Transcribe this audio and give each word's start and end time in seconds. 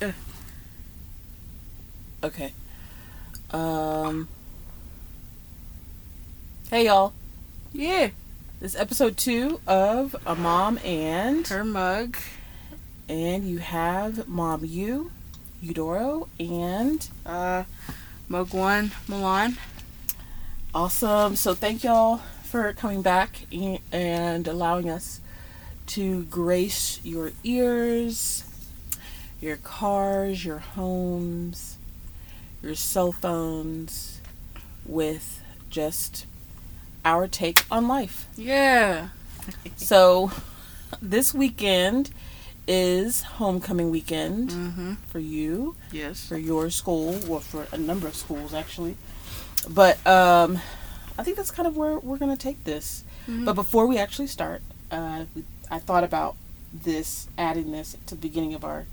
Uh. 0.00 0.12
Okay. 2.22 2.52
Um. 3.50 4.28
Hey 6.70 6.86
y'all. 6.86 7.12
Yeah. 7.72 8.10
This 8.60 8.74
is 8.74 8.80
episode 8.80 9.16
two 9.16 9.60
of 9.66 10.16
a 10.26 10.34
mom 10.34 10.78
and 10.84 11.46
Her 11.46 11.64
mug. 11.64 12.16
and 13.08 13.48
you 13.48 13.58
have 13.58 14.26
mom 14.28 14.64
you, 14.64 15.10
Eudoro, 15.62 16.26
and 16.40 17.08
Uh, 17.24 17.64
mug 18.28 18.52
one, 18.52 18.90
Milan. 19.06 19.56
awesome. 20.74 21.36
So 21.36 21.54
thank 21.54 21.84
y'all 21.84 22.20
for 22.44 22.72
coming 22.72 23.00
back 23.02 23.46
and 23.92 24.48
allowing 24.48 24.90
us 24.90 25.20
to 25.88 26.24
grace 26.24 27.00
your 27.04 27.30
ears, 27.44 28.42
your 29.40 29.56
cars, 29.56 30.44
your 30.44 30.58
homes, 30.58 31.78
your 32.62 32.74
cell 32.74 33.12
phones 33.12 34.20
with 34.84 35.40
just 35.70 36.26
our 37.04 37.28
take 37.28 37.64
on 37.70 37.86
life. 37.88 38.26
Yeah. 38.36 39.08
So, 39.76 40.30
this 41.00 41.32
weekend 41.32 42.10
is 42.66 43.22
homecoming 43.22 43.90
weekend 43.90 44.50
Mm-hmm. 44.50 44.94
for 45.10 45.18
you, 45.20 45.74
Yes. 45.92 46.26
for 46.26 46.36
your 46.36 46.68
school, 46.70 47.18
or 47.30 47.40
for 47.40 47.66
a 47.72 47.78
number 47.78 48.06
of 48.08 48.14
schools 48.14 48.52
actually. 48.52 48.96
But 49.68 50.04
um, 50.06 50.58
I 51.18 51.22
think 51.22 51.36
that's 51.36 51.50
kind 51.50 51.66
of 51.66 51.76
where 51.76 51.98
we're 51.98 52.18
going 52.18 52.34
to 52.36 52.42
take 52.42 52.64
this. 52.64 53.04
Mhm. 53.28 53.44
But 53.44 53.54
before 53.54 53.86
we 53.86 53.98
actually 53.98 54.26
start, 54.28 54.60
uh, 54.90 55.24
I 55.70 55.78
thought 55.78 56.04
about 56.04 56.36
this, 56.72 57.28
adding 57.38 57.72
this 57.72 57.96
to 58.06 58.14
the 58.14 58.20
beginning 58.20 58.54
of 58.54 58.64
our 58.64 58.84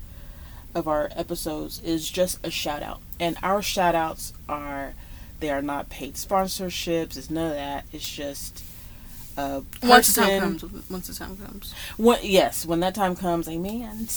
of 0.76 0.86
our 0.86 1.10
episodes 1.16 1.80
is 1.82 2.08
just 2.10 2.38
a 2.46 2.50
shout 2.50 2.82
out, 2.82 3.00
and 3.18 3.36
our 3.42 3.62
shout 3.62 3.94
outs 3.94 4.32
are 4.48 4.92
they 5.40 5.50
are 5.50 5.62
not 5.62 5.88
paid 5.88 6.14
sponsorships. 6.14 7.16
It's 7.16 7.30
none 7.30 7.48
of 7.48 7.54
that. 7.54 7.84
It's 7.92 8.08
just 8.08 8.62
a 9.36 9.62
person. 9.80 9.88
once 9.88 10.06
the 10.14 10.20
time 10.22 10.40
comes. 10.58 10.90
Once 10.90 11.06
the 11.08 11.14
time 11.14 11.36
comes. 11.36 11.74
When, 11.96 12.18
yes, 12.22 12.64
when 12.66 12.80
that 12.80 12.94
time 12.94 13.16
comes, 13.16 13.48
amen. 13.48 14.08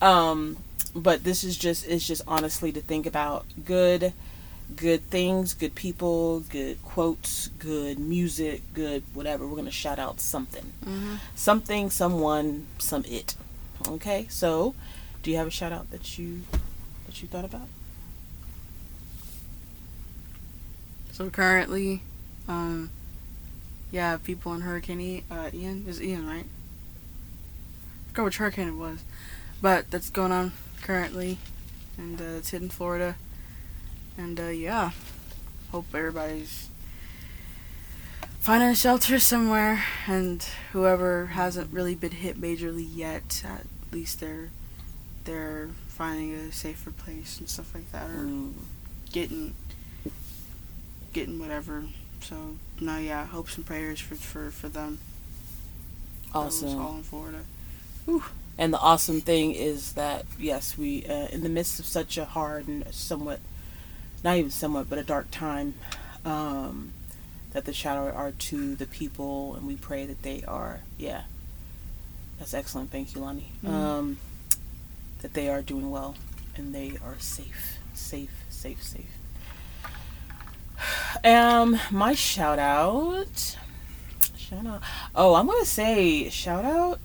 Um, 0.00 0.56
but 0.94 1.24
this 1.24 1.42
is 1.44 1.56
just 1.56 1.86
it's 1.86 2.06
just 2.06 2.22
honestly 2.28 2.70
to 2.72 2.80
think 2.80 3.06
about 3.06 3.46
good, 3.64 4.12
good 4.76 5.02
things, 5.10 5.54
good 5.54 5.74
people, 5.74 6.40
good 6.40 6.82
quotes, 6.84 7.48
good 7.58 7.98
music, 7.98 8.62
good 8.74 9.02
whatever. 9.14 9.46
We're 9.46 9.56
gonna 9.56 9.70
shout 9.70 9.98
out 9.98 10.20
something, 10.20 10.72
Mm-hmm. 10.84 11.14
something, 11.34 11.90
someone, 11.90 12.66
some 12.78 13.04
it. 13.06 13.34
Okay, 13.86 14.26
so 14.30 14.74
do 15.24 15.30
you 15.30 15.38
have 15.38 15.46
a 15.46 15.50
shout 15.50 15.72
out 15.72 15.90
that 15.90 16.18
you 16.18 16.42
that 17.06 17.20
you 17.22 17.26
thought 17.26 17.46
about? 17.46 17.66
So 21.12 21.30
currently, 21.30 22.02
um, 22.46 22.90
yeah, 23.90 24.18
people 24.18 24.52
in 24.52 24.60
Hurricane 24.60 25.24
uh, 25.30 25.48
Ian 25.52 25.86
is 25.88 26.00
Ian, 26.00 26.26
right? 26.26 26.44
I 26.44 28.08
forgot 28.10 28.24
which 28.24 28.36
hurricane 28.36 28.68
it 28.68 28.74
was, 28.74 28.98
but 29.62 29.90
that's 29.90 30.10
going 30.10 30.30
on 30.30 30.52
currently, 30.82 31.38
and 31.96 32.20
uh, 32.20 32.38
it's 32.38 32.50
hitting 32.50 32.68
Florida, 32.68 33.16
and 34.18 34.38
uh, 34.38 34.48
yeah, 34.48 34.90
hope 35.72 35.86
everybody's 35.94 36.68
finding 38.40 38.68
a 38.68 38.74
shelter 38.74 39.18
somewhere, 39.18 39.84
and 40.06 40.46
whoever 40.72 41.26
hasn't 41.26 41.72
really 41.72 41.94
been 41.94 42.12
hit 42.12 42.38
majorly 42.38 42.86
yet, 42.86 43.42
at 43.46 43.64
least 43.90 44.20
they're 44.20 44.50
they're 45.24 45.70
finding 45.88 46.34
a 46.34 46.52
safer 46.52 46.90
place 46.90 47.38
and 47.38 47.48
stuff 47.48 47.74
like 47.74 47.90
that, 47.92 48.08
or 48.10 48.24
Mm, 48.24 48.52
getting 49.12 49.54
getting 51.12 51.38
whatever. 51.38 51.84
So 52.20 52.56
no, 52.80 52.98
yeah, 52.98 53.26
hopes 53.26 53.56
and 53.56 53.64
prayers 53.66 54.00
for 54.00 54.14
for 54.16 54.50
for 54.50 54.68
them. 54.68 54.98
Awesome. 56.34 56.80
all 56.80 56.96
in 56.96 57.02
Florida. 57.04 57.40
And 58.58 58.72
the 58.72 58.78
awesome 58.78 59.20
thing 59.20 59.52
is 59.54 59.92
that 59.94 60.26
yes, 60.38 60.76
we 60.78 61.04
uh, 61.06 61.28
in 61.28 61.42
the 61.42 61.48
midst 61.48 61.78
of 61.80 61.86
such 61.86 62.16
a 62.18 62.24
hard 62.24 62.66
and 62.68 62.84
somewhat, 62.92 63.40
not 64.22 64.36
even 64.36 64.50
somewhat, 64.50 64.88
but 64.90 64.98
a 64.98 65.02
dark 65.04 65.30
time, 65.30 65.74
um, 66.24 66.92
that 67.52 67.64
the 67.64 67.72
shadow 67.72 68.10
are 68.12 68.32
to 68.32 68.74
the 68.76 68.86
people, 68.86 69.54
and 69.54 69.66
we 69.66 69.76
pray 69.76 70.06
that 70.06 70.22
they 70.22 70.42
are. 70.46 70.80
Yeah, 70.98 71.22
that's 72.38 72.54
excellent. 72.54 72.90
Thank 72.90 73.14
you, 73.14 73.20
Lonnie. 73.20 73.52
Mhm. 73.64 73.68
Um, 73.68 74.16
that 75.24 75.32
they 75.32 75.48
are 75.48 75.62
doing 75.62 75.90
well 75.90 76.14
and 76.54 76.74
they 76.74 76.98
are 77.02 77.16
safe, 77.18 77.78
safe, 77.94 78.44
safe, 78.50 78.82
safe. 78.82 79.06
Um, 81.24 81.80
my 81.90 82.14
shout 82.14 82.58
out. 82.58 83.56
Shout 84.36 84.66
out. 84.66 84.82
Oh, 85.14 85.34
I'm 85.34 85.46
gonna 85.46 85.64
say 85.64 86.28
shout 86.28 86.66
out 86.66 86.98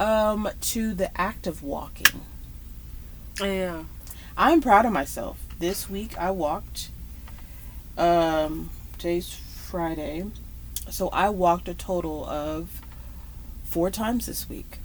um 0.00 0.48
to 0.72 0.92
the 0.92 1.16
act 1.20 1.46
of 1.46 1.62
walking. 1.62 2.22
Yeah. 3.40 3.84
I'm 4.36 4.60
proud 4.60 4.84
of 4.84 4.92
myself. 4.92 5.38
This 5.60 5.88
week 5.88 6.18
I 6.18 6.32
walked 6.32 6.88
um 7.96 8.70
today's 8.98 9.32
Friday. 9.32 10.24
So 10.90 11.10
I 11.10 11.28
walked 11.28 11.68
a 11.68 11.74
total 11.74 12.24
of 12.24 12.80
four 13.62 13.88
times 13.88 14.26
this 14.26 14.48
week. 14.48 14.78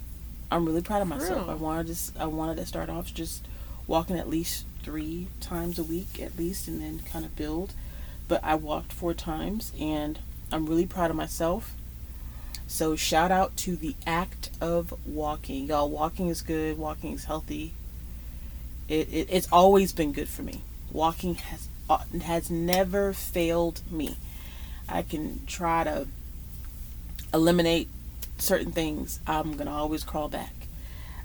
I'm 0.50 0.64
really 0.64 0.82
proud 0.82 1.02
of 1.02 1.08
myself. 1.08 1.48
I 1.48 1.54
wanted 1.54 1.94
to 1.94 2.22
I 2.22 2.26
wanted 2.26 2.56
to 2.56 2.66
start 2.66 2.88
off 2.88 3.12
just 3.12 3.46
walking 3.86 4.18
at 4.18 4.28
least 4.28 4.64
3 4.82 5.28
times 5.40 5.78
a 5.78 5.82
week 5.82 6.20
at 6.20 6.38
least 6.38 6.68
and 6.68 6.80
then 6.80 7.00
kind 7.00 7.24
of 7.24 7.36
build. 7.36 7.72
But 8.28 8.42
I 8.44 8.54
walked 8.54 8.92
four 8.92 9.14
times 9.14 9.72
and 9.78 10.18
I'm 10.52 10.66
really 10.66 10.86
proud 10.86 11.10
of 11.10 11.16
myself. 11.16 11.74
So 12.66 12.96
shout 12.96 13.30
out 13.30 13.56
to 13.58 13.76
the 13.76 13.96
act 14.06 14.50
of 14.60 14.92
walking. 15.06 15.66
Y'all 15.66 15.88
walking 15.88 16.28
is 16.28 16.42
good, 16.42 16.76
walking 16.76 17.14
is 17.14 17.24
healthy. 17.24 17.72
It, 18.88 19.08
it 19.12 19.28
it's 19.30 19.48
always 19.50 19.92
been 19.92 20.12
good 20.12 20.28
for 20.28 20.42
me. 20.42 20.62
Walking 20.92 21.36
has 21.36 21.68
uh, 21.88 22.04
has 22.22 22.50
never 22.50 23.12
failed 23.14 23.80
me. 23.90 24.16
I 24.88 25.02
can 25.02 25.46
try 25.46 25.84
to 25.84 26.06
eliminate 27.32 27.88
certain 28.38 28.72
things. 28.72 29.20
I'm 29.26 29.56
gonna 29.56 29.72
always 29.72 30.04
crawl 30.04 30.28
back. 30.28 30.54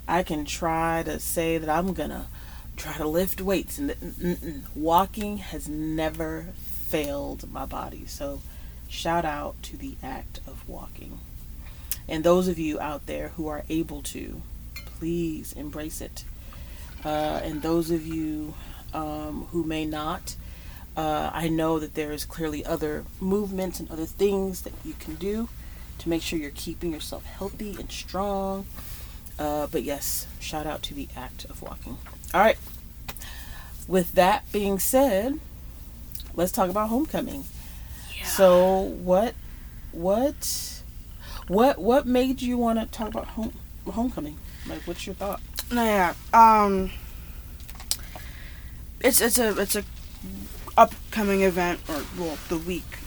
I 0.07 0.23
can 0.23 0.45
try 0.45 1.03
to 1.03 1.19
say 1.19 1.57
that 1.57 1.69
I'm 1.69 1.93
gonna 1.93 2.27
try 2.75 2.93
to 2.93 3.07
lift 3.07 3.41
weights, 3.41 3.77
and 3.77 3.91
mm-mm. 3.91 4.63
walking 4.75 5.37
has 5.37 5.67
never 5.67 6.47
failed 6.55 7.51
my 7.51 7.65
body. 7.65 8.05
So, 8.07 8.41
shout 8.89 9.25
out 9.25 9.61
to 9.63 9.77
the 9.77 9.95
act 10.03 10.39
of 10.47 10.67
walking. 10.67 11.19
And 12.07 12.23
those 12.23 12.47
of 12.47 12.59
you 12.59 12.79
out 12.79 13.05
there 13.05 13.29
who 13.29 13.47
are 13.47 13.63
able 13.69 14.01
to, 14.03 14.41
please 14.75 15.53
embrace 15.53 16.01
it. 16.01 16.23
Uh, 17.05 17.39
and 17.43 17.61
those 17.61 17.91
of 17.91 18.05
you 18.05 18.53
um, 18.93 19.47
who 19.51 19.63
may 19.63 19.85
not, 19.85 20.35
uh, 20.95 21.31
I 21.33 21.47
know 21.47 21.79
that 21.79 21.95
there 21.95 22.11
is 22.11 22.25
clearly 22.25 22.65
other 22.65 23.05
movements 23.19 23.79
and 23.79 23.89
other 23.89 24.05
things 24.05 24.61
that 24.61 24.73
you 24.83 24.93
can 24.99 25.15
do 25.15 25.49
to 25.99 26.09
make 26.09 26.21
sure 26.21 26.37
you're 26.39 26.51
keeping 26.51 26.91
yourself 26.91 27.25
healthy 27.25 27.75
and 27.79 27.91
strong. 27.91 28.65
Uh, 29.39 29.67
but 29.67 29.83
yes, 29.83 30.27
shout 30.39 30.65
out 30.65 30.83
to 30.83 30.93
the 30.93 31.07
act 31.15 31.45
of 31.45 31.61
walking. 31.61 31.97
All 32.33 32.41
right. 32.41 32.57
With 33.87 34.13
that 34.13 34.49
being 34.51 34.79
said, 34.79 35.39
let's 36.35 36.51
talk 36.51 36.69
about 36.69 36.89
homecoming. 36.89 37.45
Yeah. 38.15 38.25
So 38.25 38.79
what, 38.79 39.33
what, 39.91 40.81
what, 41.47 41.79
what 41.79 42.05
made 42.05 42.41
you 42.41 42.57
want 42.57 42.79
to 42.79 42.85
talk 42.85 43.09
about 43.09 43.27
home 43.29 43.53
homecoming? 43.85 44.37
Like, 44.67 44.81
what's 44.87 45.05
your 45.05 45.15
thought? 45.15 45.41
no, 45.71 45.83
yeah. 45.83 46.13
Um. 46.33 46.91
It's 49.01 49.19
it's 49.19 49.37
a 49.37 49.59
it's 49.59 49.75
a 49.75 49.83
upcoming 50.77 51.41
event 51.41 51.81
or 51.89 52.01
well 52.17 52.37
the 52.47 52.57
week 52.57 52.97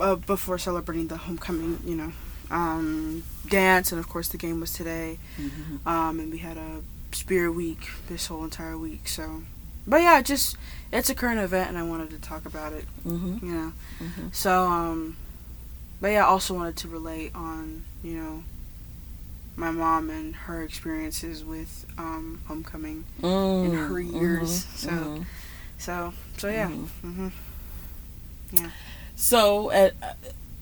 uh, 0.00 0.16
before 0.16 0.58
celebrating 0.58 1.08
the 1.08 1.16
homecoming. 1.16 1.78
You 1.84 1.96
know, 1.96 2.12
um, 2.50 3.22
dance 3.48 3.92
and 3.92 3.98
of 3.98 4.08
course 4.08 4.28
the 4.28 4.38
game 4.38 4.60
was 4.60 4.72
today. 4.72 5.18
Mm-hmm. 5.40 5.88
um, 5.88 6.20
and 6.20 6.30
we 6.32 6.38
had 6.38 6.56
a 6.56 6.82
spirit 7.12 7.52
week 7.52 7.88
this 8.08 8.26
whole 8.26 8.42
entire 8.44 8.76
week. 8.76 9.06
So, 9.08 9.42
but 9.86 10.02
yeah, 10.02 10.20
just 10.22 10.56
it's 10.92 11.10
a 11.10 11.14
current 11.14 11.40
event, 11.40 11.68
and 11.68 11.78
I 11.78 11.82
wanted 11.82 12.10
to 12.10 12.18
talk 12.20 12.46
about 12.46 12.72
it. 12.72 12.84
Mm-hmm. 13.06 13.44
You 13.46 13.52
know, 13.54 13.72
Mm-hmm. 14.02 14.28
so 14.32 14.66
um, 14.66 15.16
but 16.00 16.08
yeah, 16.08 16.24
I 16.24 16.28
also 16.28 16.54
wanted 16.54 16.76
to 16.78 16.88
relate 16.88 17.34
on 17.34 17.84
you 18.02 18.14
know 18.20 18.42
my 19.56 19.70
mom 19.70 20.10
and 20.10 20.34
her 20.34 20.62
experiences 20.64 21.44
with 21.44 21.86
um 21.96 22.40
homecoming 22.46 23.04
Mm, 23.22 23.64
in 23.66 23.72
her 23.74 24.00
years. 24.00 24.64
mhm, 24.64 24.76
So, 24.76 24.88
mhm, 24.90 25.26
so 25.78 26.12
so 26.36 26.48
yeah. 26.48 26.68
mhm. 26.68 27.30
hmm 28.52 28.66
So, 29.16 29.70
uh, 29.70 29.90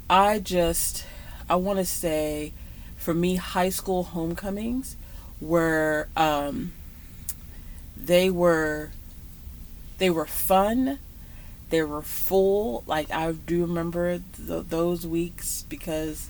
I 0.08 0.38
just, 0.38 1.06
I 1.48 1.56
want 1.56 1.78
to 1.78 1.84
say, 1.84 2.52
for 2.96 3.14
me, 3.14 3.36
high 3.36 3.70
school 3.70 4.02
homecomings 4.04 4.96
were 5.40 6.08
um, 6.16 6.72
they 7.96 8.30
were 8.30 8.90
they 9.98 10.10
were 10.10 10.26
fun 10.26 10.98
they 11.70 11.82
were 11.82 12.02
full 12.02 12.82
like 12.86 13.10
i 13.12 13.30
do 13.32 13.62
remember 13.62 14.18
th- 14.18 14.64
those 14.68 15.06
weeks 15.06 15.64
because 15.68 16.28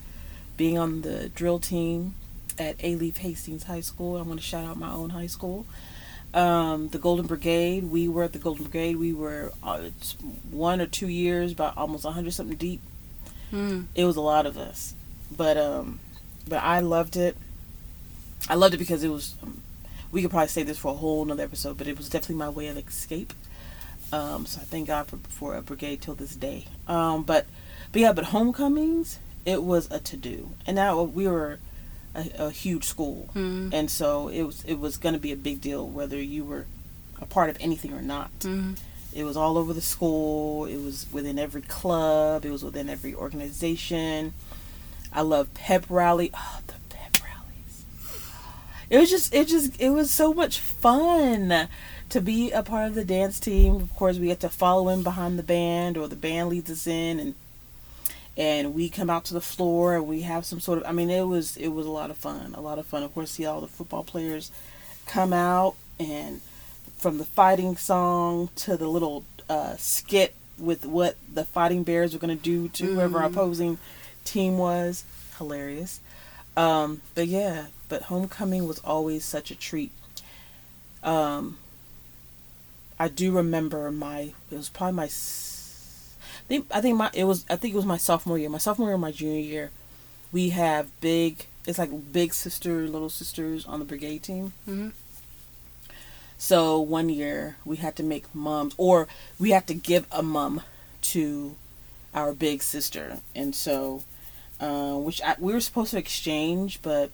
being 0.57 0.77
on 0.77 1.01
the 1.01 1.29
drill 1.29 1.57
team 1.59 2.13
at 2.59 2.77
Alief 2.79 3.17
Hastings 3.17 3.63
High 3.63 3.81
School. 3.81 4.17
I 4.17 4.21
want 4.21 4.39
to 4.39 4.45
shout 4.45 4.65
out 4.65 4.77
my 4.77 4.91
own 4.91 5.09
high 5.09 5.27
school. 5.27 5.65
Um, 6.33 6.87
the 6.89 6.97
Golden 6.97 7.27
Brigade. 7.27 7.83
We 7.83 8.07
were 8.07 8.23
at 8.23 8.33
the 8.33 8.39
Golden 8.39 8.63
Brigade. 8.63 8.95
We 8.95 9.13
were 9.13 9.51
uh, 9.61 9.89
one 10.49 10.81
or 10.81 10.87
two 10.87 11.07
years, 11.07 11.51
about 11.51 11.77
almost 11.77 12.05
hundred 12.05 12.33
something 12.33 12.57
deep. 12.57 12.81
Mm. 13.51 13.85
It 13.93 14.05
was 14.05 14.15
a 14.15 14.21
lot 14.21 14.45
of 14.45 14.57
us, 14.57 14.95
but 15.35 15.57
um, 15.57 15.99
but 16.47 16.57
I 16.57 16.79
loved 16.79 17.15
it. 17.15 17.37
I 18.49 18.55
loved 18.55 18.73
it 18.73 18.77
because 18.77 19.03
it 19.03 19.09
was. 19.09 19.35
Um, 19.43 19.61
we 20.11 20.21
could 20.21 20.31
probably 20.31 20.47
say 20.47 20.63
this 20.63 20.77
for 20.77 20.91
a 20.91 20.95
whole 20.95 21.23
another 21.23 21.43
episode, 21.43 21.77
but 21.77 21.87
it 21.87 21.97
was 21.97 22.09
definitely 22.09 22.35
my 22.35 22.49
way 22.49 22.67
of 22.67 22.77
escape. 22.77 23.33
Um, 24.11 24.45
so 24.45 24.61
I 24.61 24.63
thank 24.63 24.87
God 24.87 25.07
for 25.07 25.17
for 25.29 25.55
a 25.55 25.61
brigade 25.61 26.01
till 26.01 26.15
this 26.15 26.35
day. 26.35 26.65
Um, 26.87 27.23
but 27.23 27.45
but 27.91 28.01
yeah, 28.01 28.13
but 28.13 28.25
homecomings 28.25 29.19
it 29.45 29.63
was 29.63 29.89
a 29.91 29.99
to 29.99 30.17
do, 30.17 30.51
and 30.65 30.75
now 30.75 31.01
we 31.01 31.27
were 31.27 31.59
a, 32.15 32.29
a 32.47 32.51
huge 32.51 32.83
school, 32.85 33.29
Mm. 33.35 33.73
and 33.73 33.89
so 33.91 34.27
it 34.27 34.43
was 34.43 34.63
it 34.65 34.79
was 34.79 34.97
going 34.97 35.13
to 35.13 35.19
be 35.19 35.31
a 35.31 35.37
big 35.37 35.61
deal 35.61 35.87
whether 35.87 36.21
you 36.21 36.43
were 36.43 36.65
a 37.21 37.25
part 37.25 37.49
of 37.49 37.57
anything 37.59 37.93
or 37.93 38.01
not. 38.01 38.31
Mm. 38.39 38.77
It 39.13 39.23
was 39.25 39.37
all 39.37 39.57
over 39.59 39.73
the 39.73 39.81
school. 39.81 40.65
It 40.65 40.77
was 40.77 41.05
within 41.11 41.37
every 41.37 41.61
club. 41.61 42.45
It 42.45 42.49
was 42.51 42.63
within 42.63 42.89
every 42.89 43.13
organization. 43.13 44.33
I 45.11 45.21
love 45.21 45.53
pep 45.53 45.85
rally. 45.89 46.31
Oh, 46.33 46.59
the 46.65 46.73
pep 46.89 47.17
rallies. 47.23 47.85
It 48.89 48.97
was 48.97 49.09
just 49.11 49.33
it 49.33 49.47
just 49.47 49.79
it 49.79 49.91
was 49.91 50.09
so 50.11 50.33
much 50.33 50.59
fun 50.59 51.67
to 52.09 52.21
be 52.21 52.51
a 52.51 52.63
part 52.63 52.87
of 52.87 52.95
the 52.95 53.05
dance 53.05 53.39
team. 53.39 53.75
Of 53.75 53.95
course, 53.95 54.17
we 54.17 54.27
get 54.27 54.39
to 54.41 54.49
follow 54.49 54.89
in 54.89 55.03
behind 55.03 55.37
the 55.39 55.43
band 55.43 55.97
or 55.97 56.07
the 56.07 56.15
band 56.15 56.49
leads 56.49 56.69
us 56.71 56.87
in 56.87 57.19
and 57.19 57.35
and 58.37 58.73
we 58.73 58.89
come 58.89 59.09
out 59.09 59.25
to 59.25 59.33
the 59.33 59.41
floor 59.41 59.95
and 59.95 60.07
we 60.07 60.21
have 60.21 60.45
some 60.45 60.59
sort 60.59 60.79
of 60.79 60.85
I 60.85 60.91
mean 60.91 61.09
it 61.09 61.27
was 61.27 61.55
it 61.57 61.69
was 61.69 61.85
a 61.85 61.91
lot 61.91 62.09
of 62.09 62.17
fun. 62.17 62.53
A 62.55 62.61
lot 62.61 62.79
of 62.79 62.85
fun. 62.85 63.03
Of 63.03 63.13
course, 63.13 63.31
see 63.31 63.45
all 63.45 63.61
the 63.61 63.67
football 63.67 64.03
players 64.03 64.51
come 65.05 65.33
out 65.33 65.75
and 65.99 66.41
from 66.97 67.17
the 67.17 67.25
fighting 67.25 67.75
song 67.77 68.49
to 68.55 68.77
the 68.77 68.87
little 68.87 69.23
uh, 69.49 69.75
skit 69.75 70.33
with 70.57 70.85
what 70.85 71.15
the 71.31 71.43
fighting 71.43 71.83
bears 71.83 72.13
were 72.13 72.19
going 72.19 72.35
to 72.35 72.41
do 72.43 72.69
to 72.69 72.85
whoever 72.85 73.19
our 73.19 73.27
Mhm. 73.29 73.33
opposing 73.33 73.77
team 74.23 74.57
was 74.57 75.03
hilarious 75.37 75.99
um, 76.55 77.01
but 77.15 77.27
yeah 77.27 77.65
but 77.89 78.03
homecoming 78.03 78.65
was 78.67 78.79
always 78.79 79.25
such 79.25 79.51
a 79.51 79.55
treat 79.55 79.91
um, 81.03 81.57
i 82.99 83.07
do 83.09 83.31
remember 83.31 83.91
my 83.91 84.31
it 84.51 84.55
was 84.55 84.69
probably 84.69 84.95
my 84.95 85.07
think, 86.47 86.67
I 86.71 86.81
think 86.81 86.97
my 86.97 87.09
it 87.13 87.25
was 87.25 87.45
I 87.49 87.55
think 87.55 87.73
it 87.73 87.77
was 87.77 87.85
my 87.85 87.97
sophomore 87.97 88.37
year. 88.37 88.49
My 88.49 88.57
sophomore 88.57 88.89
year 88.89 88.97
my 88.97 89.11
junior 89.11 89.39
year 89.39 89.71
we 90.31 90.49
have 90.49 90.89
big 90.99 91.45
it's 91.65 91.79
like 91.79 92.11
big 92.11 92.33
sister 92.33 92.87
little 92.87 93.09
sisters 93.09 93.65
on 93.65 93.79
the 93.79 93.85
brigade 93.85 94.23
team. 94.23 94.53
Mm. 94.67 94.91
so 96.37 96.79
one 96.79 97.07
year 97.07 97.55
we 97.63 97.77
had 97.77 97.95
to 97.95 98.03
make 98.03 98.33
mums, 98.35 98.73
or 98.77 99.07
we 99.39 99.51
had 99.51 99.67
to 99.67 99.73
give 99.73 100.05
a 100.11 100.21
mum 100.21 100.61
to 101.01 101.55
our 102.13 102.33
big 102.33 102.61
sister, 102.61 103.19
and 103.35 103.55
so, 103.55 104.03
uh, 104.59 104.93
which 104.93 105.21
I, 105.21 105.35
we 105.39 105.53
were 105.53 105.61
supposed 105.61 105.91
to 105.91 105.97
exchange, 105.97 106.79
but 106.81 107.11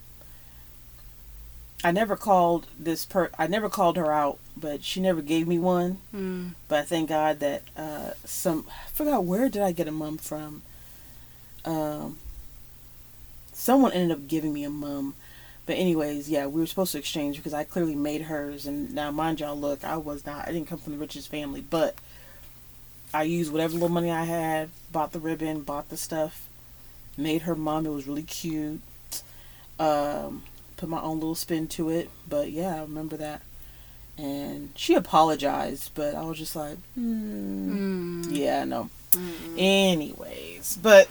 I 1.83 1.91
never 1.91 2.15
called 2.15 2.67
this 2.77 3.05
per. 3.05 3.29
I 3.37 3.47
never 3.47 3.69
called 3.69 3.95
her 3.97 4.11
out, 4.11 4.37
but 4.57 4.83
she 4.83 4.99
never 4.99 5.21
gave 5.21 5.47
me 5.47 5.57
one. 5.57 5.99
Mm. 6.13 6.51
But 6.67 6.79
I 6.79 6.81
thank 6.83 7.09
God 7.09 7.39
that 7.39 7.63
uh, 7.77 8.11
some. 8.25 8.65
I 8.69 8.89
forgot 8.89 9.23
where 9.23 9.47
did 9.49 9.61
I 9.61 9.71
get 9.71 9.87
a 9.87 9.91
mum 9.91 10.17
from. 10.17 10.61
Um, 11.63 12.17
someone 13.53 13.93
ended 13.93 14.17
up 14.17 14.27
giving 14.27 14.53
me 14.53 14.63
a 14.63 14.69
mum. 14.69 15.15
But 15.65 15.77
anyways, 15.77 16.29
yeah, 16.29 16.47
we 16.47 16.61
were 16.61 16.67
supposed 16.67 16.93
to 16.93 16.97
exchange 16.97 17.37
because 17.37 17.53
I 17.53 17.63
clearly 17.63 17.93
made 17.93 18.23
hers, 18.23 18.65
and 18.65 18.93
now 18.93 19.11
mind 19.11 19.39
y'all, 19.39 19.55
look, 19.55 19.83
I 19.83 19.97
was 19.97 20.25
not, 20.25 20.47
I 20.47 20.51
didn't 20.51 20.67
come 20.67 20.79
from 20.79 20.93
the 20.93 20.99
richest 20.99 21.29
family, 21.29 21.61
but 21.61 21.93
I 23.13 23.21
used 23.21 23.51
whatever 23.51 23.73
little 23.73 23.89
money 23.89 24.09
I 24.09 24.23
had, 24.23 24.69
bought 24.91 25.11
the 25.11 25.19
ribbon, 25.19 25.61
bought 25.61 25.89
the 25.89 25.97
stuff, 25.97 26.47
made 27.17 27.43
her 27.43 27.53
mom. 27.53 27.85
It 27.85 27.89
was 27.89 28.07
really 28.07 28.23
cute. 28.23 28.81
Um, 29.77 30.43
put 30.79 30.87
my 30.89 31.01
own 31.01 31.19
little 31.19 31.35
spin 31.35 31.67
to 31.67 31.89
it, 31.89 32.09
but 32.27 32.51
yeah, 32.51 32.75
I 32.77 32.81
remember 32.81 33.17
that. 33.17 33.41
And 34.17 34.71
she 34.75 34.95
apologized, 34.95 35.91
but 35.93 36.15
I 36.15 36.21
was 36.23 36.37
just 36.37 36.55
like, 36.55 36.77
hmm, 36.95 38.21
Mm. 38.23 38.35
yeah, 38.35 38.63
no. 38.63 38.89
Mm. 39.11 39.55
Anyways, 39.57 40.77
but 40.81 41.07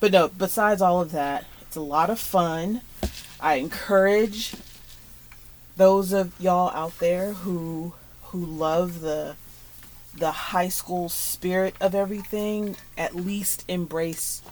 but 0.00 0.10
no, 0.12 0.28
besides 0.28 0.82
all 0.82 1.00
of 1.00 1.12
that, 1.12 1.44
it's 1.60 1.76
a 1.76 1.80
lot 1.80 2.10
of 2.10 2.18
fun. 2.18 2.80
I 3.40 3.54
encourage 3.54 4.54
those 5.76 6.12
of 6.12 6.32
y'all 6.40 6.70
out 6.74 6.98
there 6.98 7.32
who 7.32 7.92
who 8.24 8.38
love 8.44 9.00
the 9.00 9.36
the 10.14 10.30
high 10.30 10.68
school 10.68 11.08
spirit 11.08 11.74
of 11.80 11.94
everything, 11.94 12.76
at 12.98 13.14
least 13.16 13.64
embrace 13.68 14.42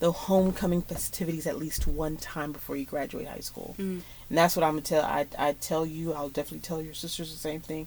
the 0.00 0.10
homecoming 0.12 0.82
festivities 0.82 1.46
at 1.46 1.58
least 1.58 1.86
one 1.86 2.16
time 2.16 2.52
before 2.52 2.74
you 2.76 2.84
graduate 2.86 3.28
high 3.28 3.40
school. 3.40 3.74
Mm. 3.78 4.00
And 4.28 4.38
that's 4.38 4.56
what 4.56 4.64
I'm 4.64 4.72
gonna 4.72 4.82
tell 4.82 5.04
I 5.04 5.26
I 5.38 5.52
tell 5.52 5.86
you, 5.86 6.12
I'll 6.12 6.28
definitely 6.30 6.60
tell 6.66 6.82
your 6.82 6.94
sisters 6.94 7.30
the 7.30 7.38
same 7.38 7.60
thing. 7.60 7.86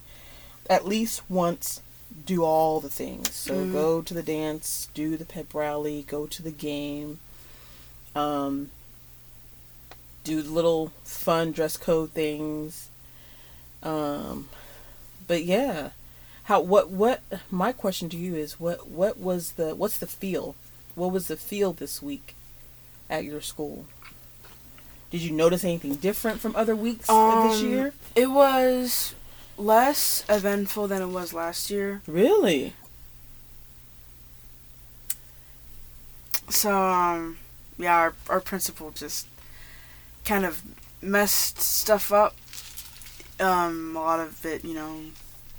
At 0.70 0.86
least 0.86 1.30
once 1.30 1.82
do 2.26 2.44
all 2.44 2.80
the 2.80 2.90
things. 2.90 3.34
So 3.34 3.54
Mhm. 3.54 3.72
go 3.72 4.02
to 4.04 4.14
the 4.14 4.22
dance, 4.24 4.88
do 4.94 5.18
the 5.18 5.26
pep 5.26 5.54
rally, 5.54 6.04
go 6.08 6.28
to 6.28 6.42
the 6.44 6.52
game, 6.52 7.20
um, 8.16 8.70
do 10.24 10.42
the 10.44 10.52
little 10.52 10.92
fun 11.04 11.52
dress 11.52 11.76
code 11.76 12.12
things. 12.12 12.90
Um, 13.82 14.48
but 15.28 15.44
yeah, 15.44 15.90
how 16.44 16.62
what 16.62 16.90
what 16.90 17.22
my 17.50 17.72
question 17.72 18.08
to 18.10 18.18
you 18.18 18.36
is 18.36 18.60
what 18.60 18.88
what 18.88 19.18
was 19.18 19.54
the 19.54 19.74
what's 19.76 19.98
the 19.98 20.08
feel? 20.08 20.56
What 20.96 21.12
was 21.12 21.28
the 21.28 21.38
feel 21.38 21.74
this 21.74 22.02
week 22.02 22.36
at 23.10 23.24
your 23.24 23.42
school? 23.42 23.86
Did 25.12 25.22
you 25.22 25.32
notice 25.32 25.64
anything 25.64 25.96
different 25.96 26.40
from 26.40 26.56
other 26.56 26.76
weeks 26.76 27.10
of 27.10 27.50
this 27.50 27.62
Um, 27.62 27.70
year? 27.70 27.94
It 28.16 28.28
was 28.32 29.14
less 29.58 30.24
eventful 30.28 30.88
than 30.88 31.02
it 31.02 31.08
was 31.08 31.34
last 31.34 31.70
year. 31.70 32.02
Really? 32.08 32.74
So, 36.50 36.76
um, 36.76 37.38
yeah, 37.78 37.96
our, 37.96 38.14
our 38.30 38.40
principal 38.40 38.92
just 38.92 39.28
kind 40.26 40.46
of 40.46 40.62
messed 41.02 41.60
stuff 41.60 42.12
up. 42.12 42.36
Um, 43.40 43.96
a 43.96 44.00
lot 44.00 44.20
of 44.20 44.46
it, 44.46 44.64
you 44.64 44.74
know, 44.74 45.00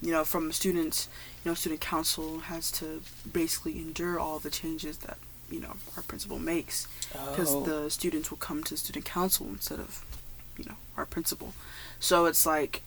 you 0.01 0.13
know, 0.13 0.25
from 0.25 0.53
students, 0.53 1.09
you 1.09 1.34
know, 1.51 1.55
student 1.55 1.81
council 1.81 2.41
has 2.41 2.71
to 2.73 3.03
basically 3.31 3.79
endure 3.79 4.19
all 4.19 4.39
the 4.39 4.51
changes 4.51 4.99
that, 4.99 5.19
you 5.51 5.61
know, 5.61 5.75
our 5.97 6.03
principal 6.03 6.39
makes. 6.39 6.87
because 7.31 7.55
Oh. 7.55 7.63
the 7.65 7.91
students 7.91 8.31
will 8.31 8.39
come 8.39 8.63
to 8.65 8.77
student 8.77 9.05
council 9.05 9.47
instead 9.49 9.79
of 9.79 10.05
you 10.59 10.65
know 10.65 10.77
our 10.97 11.05
principal 11.07 11.53
so 11.99 12.27
it's 12.27 12.47
like 12.47 12.83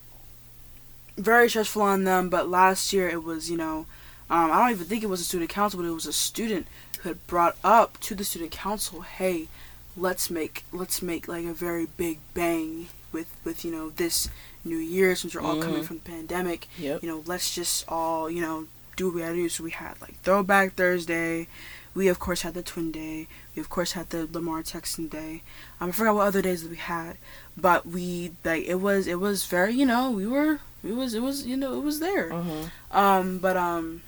very 1.17 1.49
stressful 1.49 1.81
on 1.81 2.03
them 2.03 2.29
but 2.29 2.47
last 2.49 2.93
year 2.93 3.09
it 3.09 3.23
was 3.23 3.49
you 3.49 3.57
know 3.57 3.85
um, 4.29 4.51
i 4.51 4.57
don't 4.59 4.71
even 4.71 4.85
think 4.87 5.03
it 5.03 5.09
was 5.09 5.21
a 5.21 5.25
student 5.25 5.49
council 5.49 5.79
but 5.81 5.87
it 5.87 5.91
was 5.93 6.05
a 6.05 6.13
student 6.13 6.67
who 7.01 7.09
had 7.09 7.27
brought 7.27 7.57
up 7.63 7.99
to 7.99 8.15
the 8.15 8.23
student 8.23 8.51
council 8.51 9.01
hey 9.01 9.47
let's 9.95 10.29
make 10.29 10.63
let's 10.71 11.01
make 11.01 11.27
like 11.27 11.45
a 11.45 11.53
very 11.53 11.87
big 11.97 12.19
bang 12.33 12.87
with 13.11 13.29
with 13.43 13.65
you 13.65 13.71
know 13.71 13.89
this 13.91 14.29
new 14.67 14.77
year 14.77 15.15
since 15.15 15.33
we're 15.33 15.41
all 15.41 15.61
coming 15.61 15.81
Mhm. 15.83 15.85
from 15.87 15.97
the 16.03 16.09
pandemic 16.11 16.67
Yep. 16.77 17.01
you 17.03 17.09
know, 17.09 17.23
let's 17.25 17.53
just 17.55 17.85
all, 17.87 18.29
you 18.29 18.41
know, 18.41 18.67
do 18.95 19.05
what 19.07 19.15
we 19.15 19.21
gotta 19.21 19.35
do. 19.35 19.49
So 19.49 19.63
we 19.63 19.71
had 19.71 19.99
like 20.01 20.21
Throwback 20.23 20.75
Thursday. 20.75 21.47
We 21.93 22.07
of 22.09 22.19
course 22.19 22.41
had 22.43 22.53
the 22.53 22.61
Twin 22.61 22.91
Day. 22.91 23.27
We 23.55 23.59
of 23.61 23.69
course 23.69 23.93
had 23.93 24.11
the 24.11 24.27
Lamar 24.31 24.61
Texan 24.61 25.07
Day. 25.07 25.41
Um, 25.81 25.89
I 25.89 25.91
forgot 25.91 26.13
what 26.15 26.27
other 26.27 26.41
days 26.43 26.61
that 26.61 26.69
we 26.69 26.77
had, 26.77 27.17
but 27.55 27.87
we 27.87 28.33
like 28.43 28.65
it 28.65 28.75
was 28.81 29.07
it 29.07 29.19
was 29.19 29.45
very 29.45 29.73
you 29.73 29.85
know 29.85 30.11
we 30.11 30.27
were 30.27 30.59
it 30.83 30.93
was 30.93 31.13
it 31.15 31.21
was 31.23 31.45
you 31.47 31.57
know 31.57 31.73
it 31.79 31.83
was 31.83 31.99
there. 31.99 32.29
Mhm. 32.29 32.69
Um, 32.91 33.37
but 33.39 33.57
um, 33.57 34.01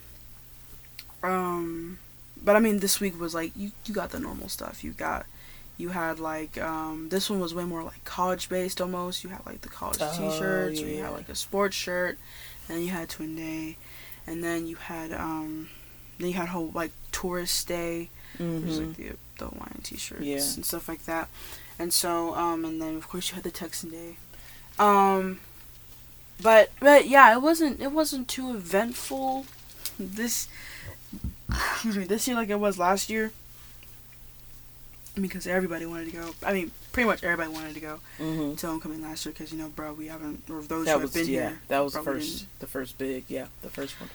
um, 1.23 1.97
but 2.41 2.55
I 2.55 2.59
mean 2.59 2.79
this 2.79 2.99
week 2.99 3.19
was 3.19 3.33
like 3.33 3.51
you 3.55 3.71
you 3.85 3.93
got 3.93 4.11
the 4.11 4.19
normal 4.19 4.49
stuff. 4.49 4.83
You 4.83 4.91
got 4.91 5.25
you 5.79 5.89
had 5.89 6.19
like 6.19 6.57
um 6.61 7.07
this 7.09 7.29
one 7.29 7.39
was 7.39 7.55
way 7.55 7.63
more 7.63 7.81
like 7.83 8.03
college 8.05 8.49
based 8.49 8.79
almost. 8.81 9.23
You 9.23 9.31
had 9.31 9.43
like 9.47 9.61
the 9.61 9.69
college 9.69 9.97
Oh, 10.01 10.11
t-shirts. 10.31 10.81
Or 10.81 10.85
you 10.85 11.01
had 11.01 11.13
like 11.13 11.29
a 11.29 11.35
sports 11.35 11.75
shirt. 11.75 12.17
And 12.67 12.77
then 12.77 12.85
you 12.85 12.91
had 12.91 13.09
Twin 13.09 13.35
Day, 13.35 13.77
and 14.27 14.43
then 14.43 14.67
you 14.67 14.75
had 14.75 15.11
um, 15.11 15.69
then 16.19 16.27
you 16.27 16.33
had 16.35 16.49
whole 16.49 16.69
like 16.75 16.91
tourist 17.11 17.67
day, 17.67 18.09
which 18.37 18.69
is 18.69 18.79
Mhm. 18.79 18.87
like 18.89 18.97
the 18.97 19.11
the 19.39 19.45
Hawaiian 19.47 19.81
t-shirts 19.83 20.21
Yeah. 20.23 20.35
and 20.55 20.63
stuff 20.65 20.87
like 20.87 21.05
that. 21.05 21.29
And 21.79 21.91
so 21.93 22.35
um, 22.35 22.65
and 22.65 22.79
then 22.81 22.95
of 22.97 23.07
course 23.07 23.29
you 23.29 23.35
had 23.35 23.43
the 23.45 23.51
Texan 23.51 23.89
Day, 23.89 24.17
um, 24.77 25.39
but 26.43 26.69
but 26.79 26.85
but 26.85 27.07
yeah, 27.07 27.33
it 27.33 27.41
wasn't 27.41 27.81
it 27.81 27.91
wasn't 27.91 28.27
too 28.27 28.51
eventful. 28.53 29.45
This 29.97 30.47
excuse 31.49 31.97
me, 31.97 32.03
this 32.05 32.27
year 32.27 32.35
like 32.37 32.49
it 32.49 32.59
was 32.59 32.77
last 32.77 33.09
year. 33.09 33.31
Because 35.21 35.47
everybody 35.47 35.85
wanted 35.85 36.05
to 36.11 36.17
go. 36.17 36.31
I 36.43 36.53
mean, 36.53 36.71
pretty 36.91 37.07
much 37.07 37.23
everybody 37.23 37.49
wanted 37.49 37.73
to 37.75 37.79
go 37.79 37.99
Mm-hmm. 38.19 38.55
to 38.55 38.67
homecoming 38.67 39.01
last 39.01 39.25
year. 39.25 39.33
Because 39.33 39.51
you 39.51 39.57
know, 39.57 39.69
bro, 39.69 39.93
we 39.93 40.07
haven't. 40.07 40.43
Or 40.49 40.61
those 40.61 40.85
That 40.85 40.95
who 40.97 41.01
was 41.01 41.13
have 41.13 41.25
been 41.25 41.33
yeah. 41.33 41.49
here. 41.49 41.59
That 41.67 41.79
was 41.79 41.93
the 41.93 42.01
first. 42.01 42.37
didn't. 42.39 42.59
The 42.59 42.67
first 42.67 42.97
big. 42.97 43.23
Yeah. 43.27 43.47
The 43.61 43.69
first 43.69 43.99
one. 43.99 44.09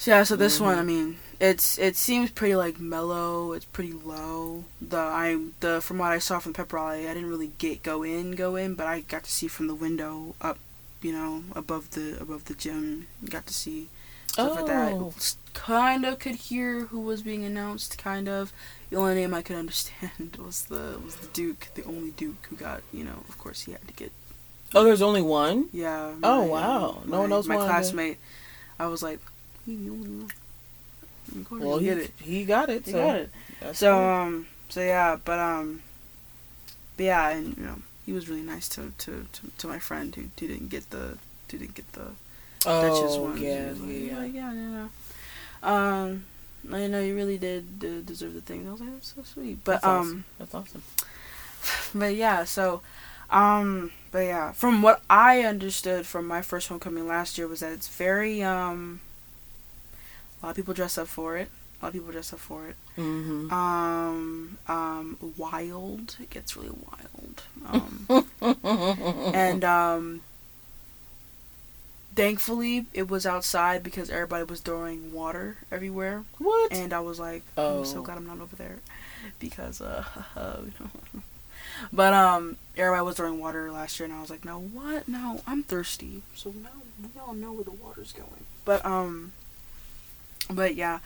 So 0.00 0.12
yeah, 0.12 0.22
so 0.22 0.36
this 0.36 0.60
one, 0.60 0.76
Mhm. 0.76 0.80
I 0.80 0.84
mean, 0.84 1.16
it's 1.40 1.76
it 1.76 1.96
seems 1.96 2.30
pretty 2.30 2.54
like 2.54 2.78
mellow. 2.78 3.52
It's 3.52 3.64
pretty 3.64 3.92
low. 3.92 4.64
The 4.80 4.96
I 4.96 5.38
the 5.58 5.80
from 5.80 5.98
what 5.98 6.12
I 6.12 6.18
saw 6.20 6.38
from 6.38 6.52
the 6.52 6.56
Pep 6.58 6.72
Rally, 6.72 7.08
I 7.08 7.14
didn't 7.14 7.28
really 7.28 7.50
get 7.58 7.82
go 7.82 8.04
in 8.04 8.32
go 8.32 8.54
in, 8.54 8.74
but 8.74 8.86
I 8.86 9.00
got 9.00 9.24
to 9.24 9.30
see 9.30 9.48
from 9.48 9.66
the 9.66 9.74
window 9.74 10.36
up, 10.40 10.58
you 11.02 11.10
know, 11.10 11.42
above 11.56 11.90
the 11.90 12.16
above 12.20 12.44
the 12.44 12.54
gym. 12.54 13.08
Got 13.28 13.46
to 13.48 13.54
see 13.54 13.88
stuff 14.30 14.54
like 14.54 14.66
that. 14.66 14.92
Oh. 15.58 15.62
Kind 15.66 16.04
of 16.04 16.18
could 16.18 16.36
hear 16.36 16.80
who 16.86 17.00
was 17.00 17.22
being 17.22 17.44
announced. 17.44 17.98
Kind 17.98 18.28
of. 18.28 18.52
The 18.90 18.96
only 18.96 19.14
name 19.14 19.34
I 19.34 19.42
could 19.42 19.56
understand 19.56 20.36
was 20.44 20.64
the 20.64 20.98
was 21.04 21.16
the 21.16 21.26
Duke, 21.28 21.68
the 21.74 21.84
only 21.84 22.10
Duke 22.12 22.46
who 22.48 22.56
got 22.56 22.82
you 22.92 23.04
know. 23.04 23.22
Of 23.28 23.38
course, 23.38 23.62
he 23.62 23.72
had 23.72 23.86
to 23.86 23.94
get 23.94 24.12
Oh, 24.74 24.84
there's 24.84 25.00
only 25.02 25.22
one. 25.22 25.68
yeah. 25.72 26.12
Oh, 26.22 26.42
wow. 26.44 27.02
No 27.06 27.10
my- 27.12 27.18
one 27.20 27.32
else 27.32 27.46
My 27.46 27.56
classmate. 27.56 28.18
I 28.78 28.86
was 28.86 29.02
like, 29.02 29.18
"He 29.64 29.76
the 29.76 29.90
only 29.90 30.08
one." 30.10 30.30
Of 31.40 31.48
course, 31.48 31.62
Well, 31.62 31.78
he 31.78 31.86
he 31.88 31.94
get 31.94 31.98
it. 32.04 32.10
he 32.20 32.44
got 32.44 32.68
it. 32.70 32.84
He 32.86 32.92
so 32.92 32.98
got 32.98 33.16
it. 33.16 33.30
So 33.74 33.94
good. 33.96 34.10
um, 34.12 34.46
so 34.68 34.80
yeah, 34.80 35.16
but 35.24 35.38
um, 35.38 35.82
but 36.96 37.04
yeah, 37.04 37.28
and 37.30 37.56
you 37.56 37.62
know, 37.64 37.76
he 38.06 38.12
was 38.12 38.28
really 38.28 38.42
nice 38.42 38.68
to 38.70 38.92
to, 38.98 39.26
to, 39.32 39.40
to 39.58 39.66
my 39.66 39.78
friend 39.78 40.14
who, 40.14 40.22
who 40.38 40.48
didn't 40.48 40.68
get 40.68 40.90
the 40.90 41.18
who 41.50 41.58
didn't 41.58 41.74
get 41.74 41.90
the 41.92 42.12
Duchess 42.60 43.14
oh 43.16 43.22
one. 43.22 43.36
He 43.38 43.46
yeah, 43.48 43.68
was 43.70 43.80
like, 43.80 43.88
yeah, 43.90 44.26
yeah. 44.26 44.52
yeah, 44.52 44.88
um, 45.62 46.24
I 46.72 46.86
know 46.86 47.00
you 47.00 47.14
really 47.14 47.38
did 47.38 48.06
deserve 48.06 48.34
the 48.34 48.40
thing. 48.40 48.68
I 48.68 48.72
was 48.72 48.80
like, 48.80 48.92
that's 48.92 49.14
so 49.14 49.22
sweet. 49.22 49.64
But 49.64 49.72
That's 49.72 49.84
um, 49.84 49.98
awesome. 49.98 50.24
That's 50.38 50.54
awesome. 50.54 50.82
but 51.94 52.14
yeah, 52.14 52.44
so 52.44 52.82
um, 53.30 53.92
but 54.10 54.20
yeah, 54.20 54.52
from 54.52 54.82
what 54.82 55.02
I 55.10 55.42
understood 55.42 56.06
from 56.06 56.26
my 56.26 56.42
first 56.42 56.68
homecoming 56.68 57.06
last 57.06 57.38
year 57.38 57.46
was 57.46 57.60
that 57.60 57.72
it's 57.72 57.88
very 57.88 58.42
um. 58.42 59.00
A 60.40 60.46
lot 60.46 60.50
of 60.50 60.56
people 60.56 60.72
dress 60.74 60.96
up 60.96 61.08
for 61.08 61.36
it. 61.36 61.48
A 61.80 61.84
lot 61.84 61.88
of 61.88 61.94
people 61.94 62.12
dress 62.12 62.32
up 62.32 62.38
for 62.38 62.68
it. 62.68 62.76
Mm-hmm. 62.96 63.52
um 63.52 64.58
um 64.66 65.16
wild 65.36 66.16
it 66.20 66.30
gets 66.30 66.56
really 66.56 66.70
wild 66.70 67.42
um 67.64 68.26
and 69.32 69.62
um 69.62 70.20
thankfully 72.18 72.86
it 72.92 73.08
was 73.08 73.24
outside 73.24 73.82
because 73.82 74.10
everybody 74.10 74.44
was 74.44 74.60
throwing 74.60 75.12
water 75.12 75.56
everywhere. 75.70 76.24
What? 76.38 76.72
and 76.72 76.92
i 76.92 77.00
was 77.00 77.18
like 77.20 77.42
i'm 77.56 77.84
so 77.84 77.98
Oh. 78.00 78.02
glad 78.02 78.18
i'm 78.18 78.26
not 78.26 78.40
over 78.40 78.56
there 78.56 78.78
because 79.38 79.80
uh 79.80 80.04
but 81.92 82.12
um 82.12 82.56
everybody 82.76 83.04
was 83.04 83.16
throwing 83.16 83.38
water 83.40 83.70
last 83.70 83.98
year 83.98 84.08
and 84.08 84.14
i 84.16 84.20
was 84.20 84.30
like 84.30 84.44
no 84.44 84.58
what? 84.58 85.06
No 85.08 85.40
i'm 85.46 85.62
thirsty. 85.62 86.22
So 86.34 86.50
now 86.50 86.70
we 87.00 87.20
all 87.20 87.34
know 87.34 87.52
where 87.52 87.64
the 87.64 87.70
water's 87.70 88.12
going. 88.12 88.44
But 88.64 88.84
um 88.84 89.32
but 90.50 90.74
yeah. 90.74 90.98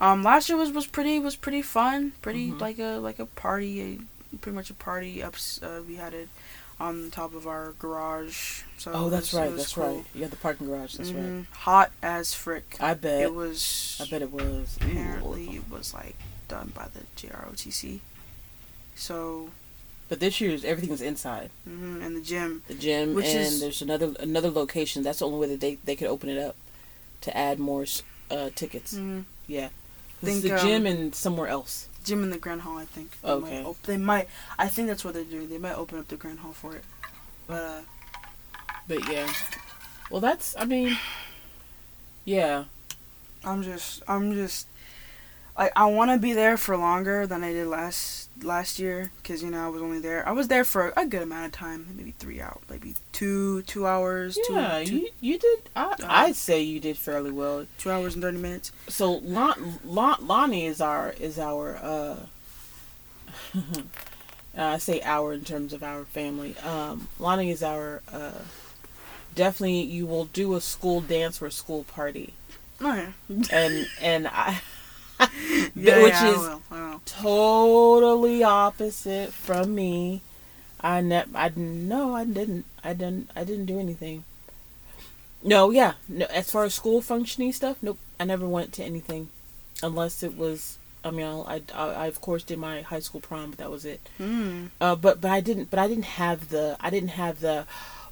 Um 0.00 0.22
last 0.22 0.48
year 0.48 0.56
was 0.58 0.70
was 0.72 0.86
pretty 0.86 1.18
was 1.18 1.36
pretty 1.36 1.62
fun. 1.62 2.12
Pretty 2.22 2.50
Mhm. 2.50 2.60
like 2.60 2.78
a 2.78 2.98
like 2.98 3.18
a 3.18 3.26
party 3.26 3.80
a, 4.32 4.36
pretty 4.38 4.56
much 4.56 4.70
a 4.70 4.74
party 4.74 5.22
ups 5.22 5.62
uh, 5.62 5.80
we 5.86 5.96
had 5.96 6.12
it 6.14 6.28
on 6.80 7.10
top 7.10 7.34
of 7.34 7.46
our 7.46 7.72
garage 7.78 8.62
so 8.78 8.90
oh, 8.94 9.08
that's 9.08 9.32
was- 9.32 9.40
right. 9.40 9.56
That's 9.56 9.72
cool. 9.74 9.84
right. 9.96 10.04
You 10.14 10.20
got 10.22 10.30
the 10.30 10.36
parking 10.36 10.66
garage. 10.66 10.94
That's 10.94 11.10
right. 11.12 11.22
Mhm. 11.24 11.46
hot 11.52 11.92
as 12.02 12.34
frick 12.34 12.76
I 12.80 12.94
bet. 12.94 13.22
it 13.22 13.34
was 13.34 13.98
I 14.02 14.06
bet 14.10 14.22
it 14.22 14.32
was. 14.32 14.76
Ooh. 14.82 14.90
apparently 14.90 15.48
it 15.56 15.70
was 15.70 15.94
like 15.94 16.16
done 16.48 16.72
by 16.74 16.86
the 16.92 17.00
JROTC. 17.16 18.00
So, 18.96 19.50
But 20.08 20.20
this 20.20 20.40
year's 20.40 20.64
everything 20.64 20.90
was 20.90 21.00
inside 21.00 21.50
Mm-hmm. 21.68 22.02
and 22.02 22.16
the 22.16 22.20
gym. 22.20 22.62
the 22.68 22.74
gym, 22.74 23.16
and 23.16 23.24
is- 23.26 23.60
there's 23.60 23.82
another 23.82 24.12
another 24.20 24.50
location. 24.50 25.02
That's 25.02 25.20
the 25.20 25.26
only 25.26 25.38
way 25.38 25.48
that 25.48 25.60
they 25.60 25.78
they 25.84 25.96
could 25.96 26.08
open 26.08 26.28
it 26.28 26.38
up 26.38 26.56
to 27.22 27.36
add 27.36 27.58
more 27.58 27.86
uh, 28.30 28.50
tickets. 28.54 28.94
hmm 28.96 29.20
Yeah, 29.46 29.68
Think, 30.22 30.44
it's 30.44 30.48
the 30.48 30.58
gym 30.66 30.82
um, 30.82 30.86
and 30.86 31.14
somewhere 31.14 31.48
else. 31.48 31.88
Gym 32.04 32.22
in 32.22 32.30
the 32.30 32.38
Grand 32.38 32.60
Hall, 32.62 32.78
I 32.78 32.84
think. 32.84 33.10
They 33.22 33.28
Okay. 33.28 33.62
Might 33.62 33.66
op- 33.68 33.82
they 33.82 33.96
might. 33.96 34.28
I 34.58 34.68
think 34.68 34.88
that's 34.88 35.04
what 35.04 35.14
they're 35.14 35.24
doing. 35.24 35.48
They 35.48 35.58
might 35.58 35.74
open 35.76 35.98
up 35.98 36.08
the 36.08 36.16
Grand 36.16 36.38
Hall 36.40 36.52
for 36.52 36.76
it. 36.76 36.84
But 37.46 37.62
uh, 37.62 37.80
But 38.86 39.10
yeah, 39.10 39.28
well, 40.10 40.20
that's 40.20 40.54
I 40.58 40.64
mean, 40.66 40.96
yeah, 42.24 42.64
I'm 43.44 43.62
just, 43.62 44.02
I'm 44.08 44.32
just, 44.32 44.66
like, 45.56 45.72
I 45.76 45.86
want 45.86 46.10
to 46.10 46.18
be 46.18 46.32
there 46.32 46.56
for 46.56 46.76
longer 46.76 47.26
than 47.26 47.44
I 47.44 47.52
did 47.52 47.66
last 47.66 48.28
last 48.42 48.78
year 48.80 49.12
because 49.22 49.42
you 49.42 49.50
know 49.50 49.64
I 49.64 49.68
was 49.68 49.80
only 49.80 50.00
there. 50.00 50.26
I 50.28 50.32
was 50.32 50.48
there 50.48 50.64
for 50.64 50.92
a 50.96 51.06
good 51.06 51.22
amount 51.22 51.46
of 51.46 51.52
time, 51.52 51.86
maybe 51.96 52.12
three 52.18 52.40
hours, 52.40 52.58
maybe 52.68 52.94
two 53.12 53.62
two 53.62 53.86
hours, 53.86 54.36
yeah. 54.50 54.80
two, 54.80 54.86
two, 54.86 54.96
you 54.96 55.08
you 55.20 55.38
did. 55.38 55.68
I 55.76 55.82
Uh, 55.84 55.96
I'd 56.04 56.36
say 56.36 56.60
you 56.62 56.80
did 56.80 56.96
fairly 56.98 57.30
well. 57.30 57.66
two 57.78 57.90
hours 57.90 58.14
and 58.14 58.22
thirty 58.22 58.38
minutes. 58.38 58.72
So 58.88 59.12
Lon, 59.12 59.78
Lon, 59.84 60.16
Lonnie 60.26 60.66
is 60.66 60.80
our 60.80 61.10
is 61.20 61.38
our 61.38 61.76
uh, 61.76 62.16
I 64.56 64.78
say 64.78 65.00
our 65.02 65.32
in 65.32 65.44
terms 65.44 65.72
of 65.72 65.82
our 65.82 66.04
family. 66.04 66.56
Um, 66.58 67.08
Lonnie 67.18 67.50
is 67.50 67.62
our 67.62 68.02
uh, 68.12 68.32
definitely. 69.34 69.82
You 69.82 70.06
will 70.06 70.26
do 70.26 70.54
a 70.54 70.60
school 70.60 71.00
dance 71.00 71.40
or 71.42 71.46
a 71.46 71.50
school 71.50 71.84
party, 71.84 72.34
Oh 72.80 72.94
yeah, 72.94 73.12
and 73.52 73.88
and 74.00 74.28
I, 74.28 74.60
yeah, 75.74 76.02
which 76.02 76.12
yeah, 76.12 76.30
is 76.30 76.36
I 76.36 76.40
will, 76.54 76.62
I 76.70 76.90
will. 76.90 77.02
totally 77.04 78.42
opposite 78.42 79.32
from 79.32 79.74
me. 79.74 80.22
I 80.80 81.00
ne- 81.00 81.24
I 81.34 81.50
no, 81.56 82.14
I 82.14 82.24
didn't. 82.24 82.64
I 82.82 82.92
didn't. 82.92 83.30
I 83.34 83.44
didn't 83.44 83.66
do 83.66 83.78
anything. 83.78 84.24
No, 85.42 85.70
yeah. 85.70 85.94
No, 86.08 86.26
as 86.26 86.50
far 86.50 86.64
as 86.64 86.74
school 86.74 87.00
functioning 87.00 87.52
stuff, 87.52 87.76
nope. 87.82 87.98
I 88.18 88.24
never 88.24 88.46
went 88.46 88.72
to 88.74 88.84
anything, 88.84 89.28
unless 89.82 90.22
it 90.22 90.36
was. 90.36 90.78
I 91.04 91.10
mean, 91.10 91.26
I, 91.26 91.60
I, 91.74 91.86
I 91.90 92.06
of 92.06 92.20
course 92.20 92.42
did 92.42 92.58
my 92.58 92.80
high 92.80 93.00
school 93.00 93.20
prom, 93.20 93.50
but 93.50 93.58
that 93.58 93.70
was 93.70 93.84
it. 93.84 94.00
Mm. 94.18 94.70
Uh, 94.80 94.96
but 94.96 95.20
but 95.20 95.30
I 95.30 95.40
didn't. 95.40 95.70
But 95.70 95.78
I 95.78 95.88
didn't 95.88 96.04
have 96.04 96.48
the. 96.50 96.76
I 96.80 96.90
didn't 96.90 97.10
have 97.10 97.40
the. 97.40 97.66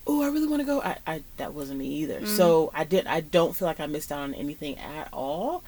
Oh, 0.06 0.23
I 0.23 0.28
really 0.28 0.49
want 0.49 0.61
to 0.61 0.66
go. 0.66 0.80
I, 0.82 0.99
I 1.06 1.23
that 1.37 1.54
wasn't 1.54 1.78
me 1.78 1.87
either. 1.88 2.21
Mhm. 2.21 2.26
So 2.37 2.71
I 2.75 2.85
did. 2.85 3.06
I 3.06 3.21
don't 3.21 3.54
feel 3.56 3.66
like 3.66 3.80
I 3.80 3.87
missed 3.87 4.12
out 4.12 4.21
on 4.21 4.35
anything 4.35 4.78
at 4.78 5.09
all. 5.12 5.62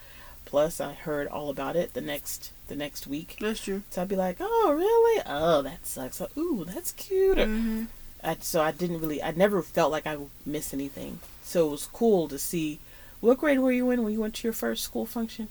Plus, 0.55 0.81
I 0.81 0.93
heard 0.93 1.27
all 1.27 1.51
about 1.51 1.75
it 1.75 1.95
the 1.95 2.01
next 2.01 2.53
the 2.69 2.77
next 2.77 3.09
week. 3.09 3.37
That's 3.41 3.61
true. 3.61 3.83
So 3.91 4.03
I'd 4.03 4.09
be 4.09 4.15
like, 4.15 4.37
oh, 4.39 4.73
really? 4.73 5.21
Oh, 5.27 5.63
that 5.63 5.85
sucks. 5.85 6.19
So, 6.19 6.29
ooh, 6.39 6.65
that's 6.65 6.93
cute. 6.93 7.41
Or- 7.41 7.47
hmm 7.47 7.85
I, 8.23 8.37
so 8.39 8.63
I 8.63 8.71
didn't 8.71 9.01
really, 9.01 9.21
I 9.21 9.33
never 9.33 9.63
felt 9.63 9.91
like 9.91 10.07
I 10.07 10.15
would 10.15 10.31
miss 10.47 10.73
anything. 10.73 11.19
So 11.43 11.67
it 11.67 11.71
was 11.73 11.87
cool 11.93 12.29
to 12.29 12.39
see. 12.39 12.79
What 13.21 13.39
grade 13.39 13.59
were 13.59 13.73
you 13.73 13.91
in 13.91 14.05
when 14.05 14.13
you 14.13 14.21
went 14.21 14.35
to 14.37 14.47
your 14.47 14.53
first 14.53 14.85
school 14.85 15.07
function? 15.07 15.49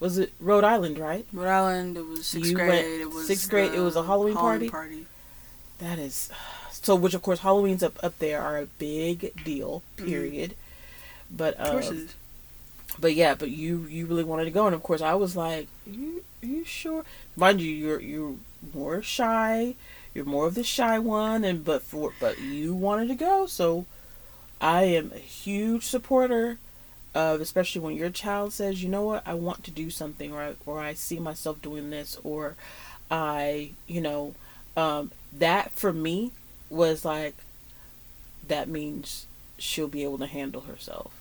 Was 0.00 0.18
it 0.18 0.32
Rhode 0.40 0.64
Island, 0.64 0.98
right? 0.98 1.24
Rhode 1.32 1.46
Island. 1.48 1.96
It 1.96 2.06
was 2.06 2.26
sixth 2.26 2.50
You 2.50 2.56
grade. 2.56 3.02
it 3.02 3.08
was 3.12 3.28
sixth 3.28 3.48
grade, 3.48 3.72
it 3.72 3.80
was 3.82 3.94
a 3.94 4.02
Halloween 4.02 4.34
party? 4.34 4.68
party. 4.68 5.06
That 5.78 6.00
is. 6.00 6.28
So, 6.72 6.94
which 6.96 7.14
of 7.14 7.22
course, 7.22 7.40
Halloween's 7.40 7.82
up, 7.82 7.98
up 8.04 8.16
there 8.20 8.40
are 8.40 8.58
a 8.58 8.66
big 8.66 9.32
deal, 9.44 9.82
period. 9.96 10.54
But, 11.30 11.54
Of 11.54 11.72
but 12.98 13.14
yeah, 13.14 13.34
but 13.34 13.50
you 13.50 13.86
you 13.88 14.06
really 14.06 14.24
wanted 14.24 14.44
to 14.44 14.50
go, 14.50 14.66
and 14.66 14.74
of 14.74 14.82
course 14.82 15.02
I 15.02 15.14
was 15.14 15.36
like, 15.36 15.68
you 15.86 16.24
you 16.40 16.64
sure? 16.64 17.04
Mind 17.36 17.60
you, 17.60 17.70
you're 17.70 18.00
you're 18.00 18.34
more 18.74 19.02
shy. 19.02 19.74
You're 20.14 20.24
more 20.24 20.46
of 20.46 20.54
the 20.54 20.64
shy 20.64 20.98
one, 20.98 21.44
and 21.44 21.62
but 21.64 21.82
for 21.82 22.12
but 22.18 22.40
you 22.40 22.74
wanted 22.74 23.08
to 23.08 23.14
go, 23.14 23.46
so 23.46 23.84
I 24.60 24.84
am 24.84 25.12
a 25.14 25.18
huge 25.18 25.84
supporter 25.84 26.58
of, 27.14 27.40
especially 27.40 27.82
when 27.82 27.96
your 27.96 28.10
child 28.10 28.52
says, 28.52 28.82
you 28.82 28.88
know 28.88 29.02
what, 29.02 29.22
I 29.26 29.34
want 29.34 29.64
to 29.64 29.70
do 29.70 29.90
something, 29.90 30.32
or 30.32 30.42
I, 30.42 30.54
or 30.64 30.80
I 30.80 30.94
see 30.94 31.18
myself 31.18 31.60
doing 31.60 31.90
this, 31.90 32.18
or 32.24 32.56
I, 33.10 33.72
you 33.86 34.00
know, 34.00 34.34
um, 34.76 35.12
that 35.32 35.70
for 35.72 35.92
me 35.92 36.32
was 36.70 37.04
like, 37.04 37.34
that 38.46 38.68
means 38.68 39.26
she'll 39.58 39.88
be 39.88 40.02
able 40.02 40.18
to 40.18 40.26
handle 40.26 40.62
herself 40.62 41.12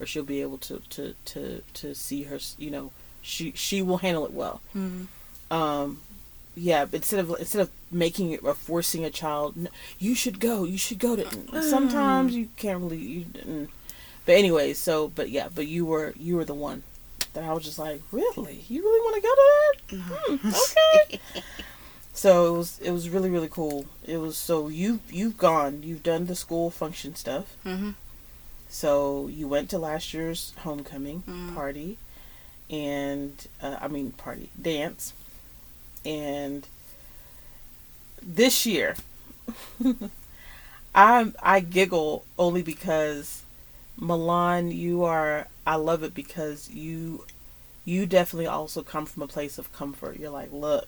or 0.00 0.06
she'll 0.06 0.22
be 0.24 0.40
able 0.40 0.58
to 0.58 0.80
to 0.90 1.14
to 1.24 1.62
to 1.74 1.94
see 1.94 2.24
her 2.24 2.38
you 2.56 2.70
know 2.70 2.90
she 3.22 3.52
she 3.52 3.82
will 3.82 3.98
handle 3.98 4.24
it 4.24 4.32
well 4.32 4.60
hmm 4.72 5.04
um 5.50 6.00
yeah 6.54 6.84
but 6.84 6.96
instead 6.96 7.20
of 7.20 7.34
instead 7.38 7.62
of 7.62 7.70
making 7.90 8.32
it 8.32 8.42
or 8.42 8.52
forcing 8.52 9.04
a 9.04 9.10
child 9.10 9.68
you 9.98 10.14
should 10.14 10.40
go 10.40 10.64
you 10.64 10.76
should 10.76 10.98
go 10.98 11.16
to 11.16 11.62
sometimes 11.62 12.34
you 12.34 12.48
can't 12.56 12.80
really 12.80 12.98
you 12.98 13.24
mm. 13.24 13.68
but 14.26 14.34
anyway 14.34 14.72
so 14.72 15.08
but 15.08 15.30
yeah 15.30 15.48
but 15.54 15.66
you 15.66 15.86
were 15.86 16.12
you 16.18 16.36
were 16.36 16.44
the 16.44 16.54
one 16.54 16.82
that 17.32 17.44
i 17.44 17.52
was 17.52 17.64
just 17.64 17.78
like 17.78 18.02
really 18.12 18.64
you 18.68 18.82
really 18.82 19.00
want 19.00 19.14
to 19.16 19.22
go 19.22 19.34
to 19.34 19.42
that 19.42 19.68
Hmm, 20.02 20.48
okay 21.30 21.42
So 22.18 22.52
it 22.52 22.58
was 22.58 22.78
it 22.80 22.90
was 22.90 23.08
really 23.08 23.30
really 23.30 23.48
cool. 23.48 23.86
It 24.04 24.16
was 24.16 24.36
so 24.36 24.66
you 24.66 24.98
you've 25.08 25.38
gone 25.38 25.84
you've 25.84 26.02
done 26.02 26.26
the 26.26 26.34
school 26.34 26.68
function 26.68 27.14
stuff. 27.14 27.56
Mm-hmm. 27.64 27.90
So 28.68 29.28
you 29.28 29.48
went 29.48 29.70
to 29.70 29.78
last 29.78 30.12
year's 30.14 30.52
homecoming 30.58 31.22
Mm. 31.26 31.54
party, 31.54 31.98
and 32.70 33.32
uh, 33.62 33.76
I 33.80 33.88
mean 33.88 34.12
party 34.12 34.50
dance, 34.60 35.12
and 36.04 36.66
this 38.22 38.66
year, 38.66 38.96
I 40.94 41.32
I 41.42 41.60
giggle 41.60 42.24
only 42.38 42.62
because 42.62 43.42
Milan, 43.96 44.70
you 44.70 45.04
are 45.04 45.48
I 45.66 45.76
love 45.76 46.02
it 46.02 46.14
because 46.14 46.68
you 46.70 47.24
you 47.84 48.04
definitely 48.06 48.46
also 48.46 48.82
come 48.82 49.06
from 49.06 49.22
a 49.22 49.28
place 49.28 49.56
of 49.58 49.72
comfort. 49.72 50.18
You're 50.18 50.30
like, 50.30 50.52
look, 50.52 50.86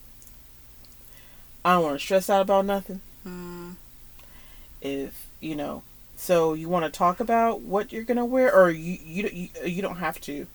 I 1.65 1.73
don't 1.73 1.83
want 1.83 1.99
to 1.99 2.05
stress 2.05 2.29
out 2.29 2.41
about 2.41 2.65
nothing. 2.65 3.01
Mm. 3.25 3.75
If 4.81 5.27
you 5.39 5.55
know, 5.55 5.83
so 6.21 6.53
you 6.53 6.69
want 6.69 6.85
to 6.85 6.91
talk 6.95 7.19
about 7.19 7.61
what 7.61 7.91
you're 7.91 8.03
gonna 8.03 8.23
wear, 8.25 8.53
or 8.55 8.69
you 8.69 8.99
you 9.03 9.27
you, 9.33 9.49
you 9.65 9.81
don't 9.81 9.97
have 9.97 10.21
to, 10.21 10.45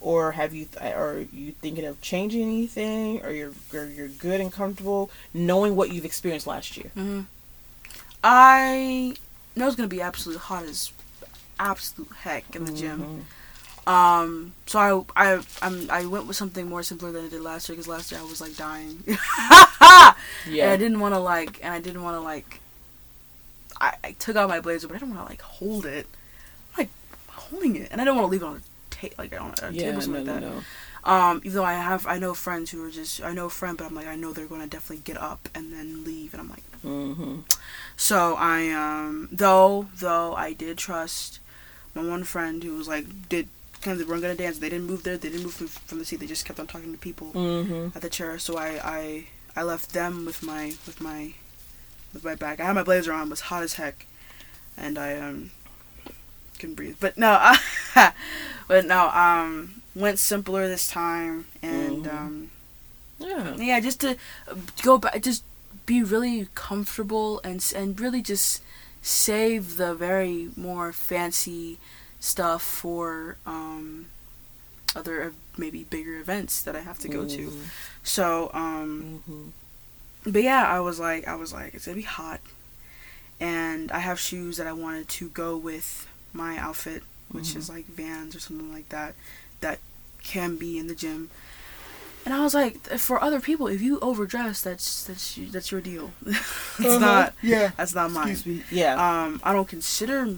or 0.00 0.32
have 0.32 0.52
you 0.52 0.66
or 0.80 0.90
are 0.90 1.20
you 1.32 1.52
thinking 1.52 1.84
of 1.84 2.00
changing 2.00 2.42
anything, 2.42 3.24
or 3.24 3.30
you're 3.30 3.52
or 3.72 3.84
you're 3.86 4.08
good 4.08 4.40
and 4.40 4.52
comfortable 4.52 5.12
knowing 5.32 5.76
what 5.76 5.92
you've 5.92 6.04
experienced 6.04 6.48
last 6.48 6.76
year. 6.76 6.90
Mm-hmm. 6.96 7.20
I 8.24 9.14
know 9.54 9.68
it's 9.68 9.76
gonna 9.76 9.88
be 9.88 10.00
absolutely 10.02 10.40
hot 10.40 10.64
as 10.64 10.90
absolute 11.60 12.10
heck 12.22 12.56
in 12.56 12.64
the 12.64 12.72
gym. 12.72 13.24
Mhm. 13.86 13.90
Um, 13.92 14.52
so 14.66 15.06
I 15.14 15.34
I 15.34 15.40
I'm, 15.62 15.90
I 15.90 16.06
went 16.06 16.26
with 16.26 16.36
something 16.36 16.68
more 16.68 16.82
simpler 16.82 17.12
than 17.12 17.26
I 17.26 17.28
did 17.28 17.40
last 17.40 17.68
year 17.68 17.76
because 17.76 17.86
last 17.86 18.10
year 18.10 18.20
I 18.20 18.24
was 18.24 18.40
like 18.40 18.56
dying. 18.56 19.04
And 20.64 20.70
I 20.72 20.76
didn't 20.76 20.98
want 21.00 21.14
to 21.14 21.20
like, 21.20 21.60
and 21.62 21.72
I 21.72 21.80
didn't 21.80 22.02
want 22.02 22.16
to 22.16 22.20
like. 22.20 22.60
I, 23.84 24.08
I 24.08 24.12
took 24.12 24.36
out 24.36 24.48
my 24.48 24.60
blazer, 24.60 24.88
but 24.88 24.96
I 24.96 24.98
don't 25.00 25.10
want 25.14 25.26
to 25.26 25.30
like 25.32 25.42
hold 25.42 25.84
it, 25.86 26.06
I'm 26.72 26.78
like 26.84 26.90
holding 27.28 27.76
it, 27.76 27.88
and 27.90 28.00
I 28.00 28.04
don't 28.04 28.16
want 28.16 28.26
to 28.26 28.30
leave 28.32 28.42
it 28.42 28.46
on 28.46 28.56
a 28.56 28.60
ta- 28.94 29.14
like 29.18 29.32
on 29.40 29.54
a 29.62 29.70
Yeah. 29.72 29.82
table 29.82 29.94
No, 29.94 30.00
something 30.00 30.24
no, 30.26 30.32
like 30.32 30.42
that. 30.42 30.50
no. 30.50 30.62
Um, 31.12 31.36
even 31.44 31.52
though 31.56 31.64
I 31.64 31.74
have, 31.74 32.06
I 32.06 32.18
know 32.18 32.32
friends 32.32 32.70
who 32.70 32.82
are 32.82 32.90
just, 32.90 33.22
I 33.22 33.34
know 33.34 33.46
a 33.46 33.50
friend, 33.50 33.76
but 33.76 33.86
I'm 33.86 33.94
like, 33.94 34.06
I 34.06 34.16
know 34.16 34.32
they're 34.32 34.46
going 34.46 34.62
to 34.62 34.66
definitely 34.66 35.02
get 35.04 35.18
up 35.20 35.50
and 35.54 35.70
then 35.70 36.02
leave, 36.04 36.32
and 36.32 36.40
I'm 36.40 36.48
like, 36.48 36.62
Mm-hmm. 36.82 37.40
so 37.96 38.36
I, 38.38 38.70
um, 38.70 39.28
though, 39.32 39.86
though 39.96 40.34
I 40.34 40.52
did 40.54 40.78
trust 40.78 41.40
my 41.94 42.02
one 42.02 42.24
friend 42.24 42.62
who 42.62 42.76
was 42.76 42.88
like, 42.88 43.28
did 43.28 43.48
kind 43.82 43.92
of, 44.00 44.06
they 44.06 44.10
weren't 44.10 44.22
to 44.22 44.34
dance. 44.34 44.58
They 44.58 44.68
didn't 44.70 44.86
move 44.86 45.02
there. 45.02 45.16
They 45.18 45.28
didn't 45.28 45.44
move 45.44 45.54
from, 45.54 45.66
from 45.68 45.98
the 45.98 46.04
seat. 46.06 46.20
They 46.20 46.26
just 46.26 46.44
kept 46.46 46.58
on 46.58 46.66
talking 46.66 46.92
to 46.92 46.98
people 46.98 47.32
Mm-hmm. 47.34 47.88
at 47.96 48.00
the 48.02 48.08
chair. 48.10 48.38
So 48.38 48.56
I, 48.56 48.80
I, 48.82 49.24
I 49.56 49.62
left 49.62 49.92
them 49.92 50.24
with 50.24 50.42
my, 50.42 50.74
with 50.86 51.00
my, 51.02 51.34
with 52.14 52.24
my 52.24 52.36
back. 52.36 52.60
I 52.60 52.64
had 52.66 52.74
my 52.74 52.84
blazer 52.84 53.12
on. 53.12 53.28
It 53.28 53.30
was 53.30 53.40
hot 53.42 53.62
as 53.64 53.74
heck, 53.74 54.06
and 54.76 54.98
I, 54.98 55.18
um, 55.18 55.50
couldn't 56.58 56.76
breathe. 56.76 56.96
But 57.00 57.18
no, 57.18 57.54
but 58.68 58.86
no, 58.86 59.08
um, 59.10 59.82
went 59.94 60.18
simpler 60.18 60.68
this 60.68 60.88
time, 60.88 61.46
and 61.62 62.04
Mhm. 62.04 62.10
um, 62.10 62.50
Yeah. 63.18 63.56
yeah, 63.56 63.80
just 63.80 64.00
to 64.00 64.16
go 64.82 64.98
back, 64.98 65.22
just 65.22 65.44
be 65.86 66.02
really 66.02 66.48
comfortable 66.54 67.40
and 67.44 67.64
and 67.76 68.00
really 68.00 68.22
just 68.22 68.62
save 69.02 69.76
the 69.76 69.94
very 69.94 70.50
more 70.56 70.92
fancy 70.92 71.78
stuff 72.20 72.62
for 72.62 73.36
um 73.46 74.06
other 74.96 75.22
uh, 75.24 75.30
maybe 75.58 75.84
bigger 75.84 76.18
events 76.18 76.62
that 76.62 76.76
I 76.76 76.80
have 76.80 76.98
to 77.00 77.08
go 77.08 77.24
to. 77.26 77.52
So 78.02 78.50
um 78.54 79.06
Mm-hmm. 79.28 79.48
But 80.26 80.42
yeah, 80.42 80.64
I 80.66 80.80
was 80.80 80.98
like 81.00 81.26
I 81.28 81.34
was 81.34 81.52
like 81.52 81.74
it's 81.74 81.84
to 81.84 81.94
be 81.94 82.02
hot 82.02 82.40
and 83.40 83.90
I 83.92 83.98
have 83.98 84.18
shoes 84.20 84.56
that 84.56 84.66
I 84.66 84.72
wanted 84.72 85.08
to 85.08 85.28
go 85.28 85.56
with 85.56 86.06
my 86.32 86.56
outfit, 86.56 87.02
which 87.30 87.46
Mhm. 87.48 87.56
is 87.56 87.68
like 87.68 87.86
Vans 87.86 88.34
or 88.34 88.40
something 88.40 88.72
like 88.72 88.88
that 88.90 89.14
that 89.60 89.78
can 90.22 90.56
be 90.56 90.78
in 90.78 90.86
the 90.86 90.94
gym. 90.94 91.30
And 92.24 92.32
I 92.32 92.40
was 92.42 92.54
like, 92.54 92.82
for 92.98 93.22
other 93.22 93.38
people, 93.38 93.66
if 93.66 93.82
you 93.82 94.00
overdress, 94.00 94.62
that's 94.62 95.04
that's 95.04 95.38
that's 95.52 95.70
your 95.70 95.80
deal. 95.82 96.12
it's 96.24 97.00
not 97.00 97.34
Yeah. 97.42 97.72
that's 97.76 97.94
not 97.94 98.10
mine. 98.12 98.30
Excuse 98.30 98.58
me. 98.58 98.64
Yeah. 98.70 98.94
Um, 98.94 99.40
I 99.44 99.52
don't 99.52 99.68
consider 99.68 100.36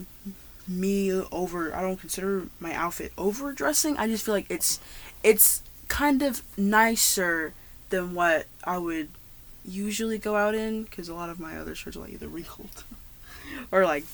me 0.67 1.13
over. 1.31 1.73
I 1.73 1.79
don't 1.81 1.95
consider 1.99 2.47
my 2.59 2.73
outfit 2.73 3.13
overdressing. 3.17 3.95
I 3.97 4.07
just 4.07 4.25
feel 4.25 4.33
like 4.33 4.47
it's 4.49 4.79
it's 5.23 5.61
kind 5.87 6.21
of 6.21 6.41
nicer 6.57 7.53
than 7.89 8.13
what 8.13 8.47
I 8.65 8.77
would 8.77 9.07
usually 9.67 10.17
go 10.17 10.35
out 10.35 10.55
in 10.55 10.83
because 10.83 11.09
a 11.09 11.13
lot 11.13 11.29
of 11.29 11.39
my 11.39 11.57
other 11.57 11.75
shirts 11.75 11.97
are 11.97 12.01
like 12.01 12.13
either 12.13 12.27
wrinkled 12.27 12.83
or 13.71 13.83
like 13.85 14.05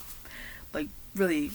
like 0.73 0.87
really 1.15 1.51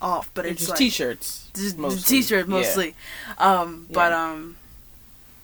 off. 0.00 0.30
But 0.34 0.44
It's 0.44 0.52
it's 0.52 0.60
just 0.60 0.70
like 0.70 0.78
t-shirts. 0.78 1.50
just 1.54 1.78
mostly. 1.78 2.20
t-shirt 2.20 2.46
Yeah. 2.46 2.50
mostly. 2.54 2.94
Um, 3.38 3.86
but 3.90 4.10
Yeah. 4.12 4.22
um, 4.32 4.56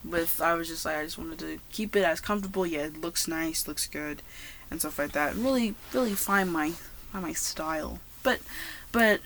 with 0.05 0.41
I 0.41 0.55
was 0.55 0.69
just 0.69 0.85
like 0.85 0.97
I 0.97 1.05
just 1.05 1.19
wanted 1.19 1.39
to 1.41 1.59
keep 1.73 1.97
it 1.97 2.05
as 2.05 2.21
comfortable. 2.21 2.67
Yeah, 2.67 2.85
it 2.87 3.01
looks 3.01 3.27
nice, 3.27 3.67
looks 3.67 3.87
good, 3.87 4.23
and 4.71 4.81
stuff 4.81 4.99
like 4.99 5.13
that. 5.13 5.35
And 5.35 5.45
really, 5.45 5.75
really 5.93 6.15
find 6.15 6.53
my 6.53 6.73
find 7.13 7.25
my 7.25 7.33
style. 7.33 8.01
But 8.23 8.41
but 8.93 9.21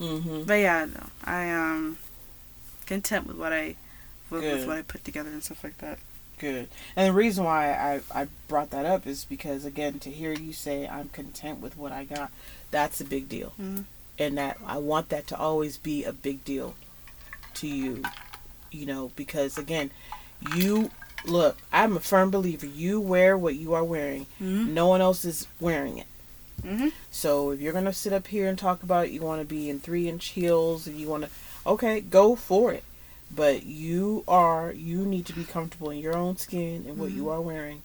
Mm-hmm. 0.00 0.44
but 0.44 0.54
yeah, 0.54 0.86
no, 0.86 1.06
I 1.24 1.50
um 1.50 1.98
content 2.86 3.26
with 3.26 3.36
what 3.36 3.52
I 3.52 3.76
with, 4.30 4.42
with 4.42 4.66
what 4.66 4.78
I 4.78 4.82
put 4.82 5.04
together 5.04 5.28
and 5.28 5.42
stuff 5.44 5.62
like 5.62 5.76
that. 5.78 5.98
Good. 6.40 6.68
And 6.96 7.06
the 7.06 7.12
reason 7.12 7.44
why 7.44 7.72
I, 7.72 8.00
I 8.22 8.26
brought 8.48 8.70
that 8.70 8.86
up 8.86 9.06
is 9.06 9.26
because, 9.26 9.66
again, 9.66 9.98
to 10.00 10.10
hear 10.10 10.32
you 10.32 10.54
say 10.54 10.88
I'm 10.88 11.10
content 11.10 11.60
with 11.60 11.76
what 11.76 11.92
I 11.92 12.04
got, 12.04 12.32
that's 12.70 12.98
a 13.00 13.04
big 13.04 13.28
deal. 13.28 13.52
Mhm. 13.60 13.84
And 14.18 14.38
that 14.38 14.56
I 14.66 14.78
want 14.78 15.10
that 15.10 15.26
to 15.28 15.38
always 15.38 15.76
be 15.76 16.02
a 16.04 16.12
big 16.14 16.42
deal 16.44 16.74
to 17.54 17.66
you, 17.68 18.02
you 18.70 18.86
know, 18.86 19.12
because, 19.16 19.58
again, 19.58 19.90
you 20.56 20.90
look, 21.26 21.58
I'm 21.70 21.96
a 21.96 22.00
firm 22.00 22.30
believer. 22.30 22.64
You 22.66 23.00
wear 23.00 23.36
what 23.36 23.54
you 23.56 23.74
are 23.74 23.84
wearing, 23.84 24.24
Mm-hmm. 24.40 24.72
no 24.72 24.86
one 24.86 25.02
else 25.02 25.26
is 25.26 25.46
wearing 25.60 25.98
it. 25.98 26.06
Mm-hmm. 26.62 26.88
So 27.10 27.50
if 27.50 27.60
you're 27.60 27.72
going 27.74 27.84
to 27.84 27.92
sit 27.92 28.14
up 28.14 28.28
here 28.28 28.48
and 28.48 28.58
talk 28.58 28.82
about 28.82 29.06
it, 29.06 29.10
you 29.12 29.20
want 29.20 29.42
to 29.42 29.46
be 29.46 29.68
in 29.68 29.78
three 29.78 30.08
inch 30.08 30.28
heels 30.28 30.86
and 30.86 30.98
you 30.98 31.08
want 31.08 31.24
to, 31.24 31.30
okay, 31.66 32.00
go 32.00 32.34
for 32.34 32.72
it. 32.72 32.84
But 33.34 33.62
you 33.62 34.24
are, 34.26 34.72
you 34.72 35.06
need 35.06 35.26
to 35.26 35.32
be 35.32 35.44
comfortable 35.44 35.90
in 35.90 35.98
your 35.98 36.16
own 36.16 36.36
skin 36.36 36.84
and 36.88 36.98
what 36.98 37.12
you 37.12 37.24
Mhm. 37.24 37.32
are 37.32 37.40
wearing. 37.40 37.82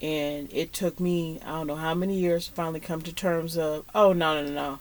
And 0.00 0.48
it 0.52 0.72
took 0.72 0.98
me, 1.00 1.40
I 1.44 1.48
don't 1.48 1.66
know 1.66 1.76
how 1.76 1.94
many 1.94 2.18
years 2.18 2.46
to 2.46 2.52
finally 2.52 2.80
come 2.80 3.02
to 3.02 3.12
terms 3.12 3.58
of, 3.58 3.84
oh, 3.94 4.12
no, 4.12 4.34
no, 4.40 4.48
no, 4.48 4.54
no. 4.54 4.78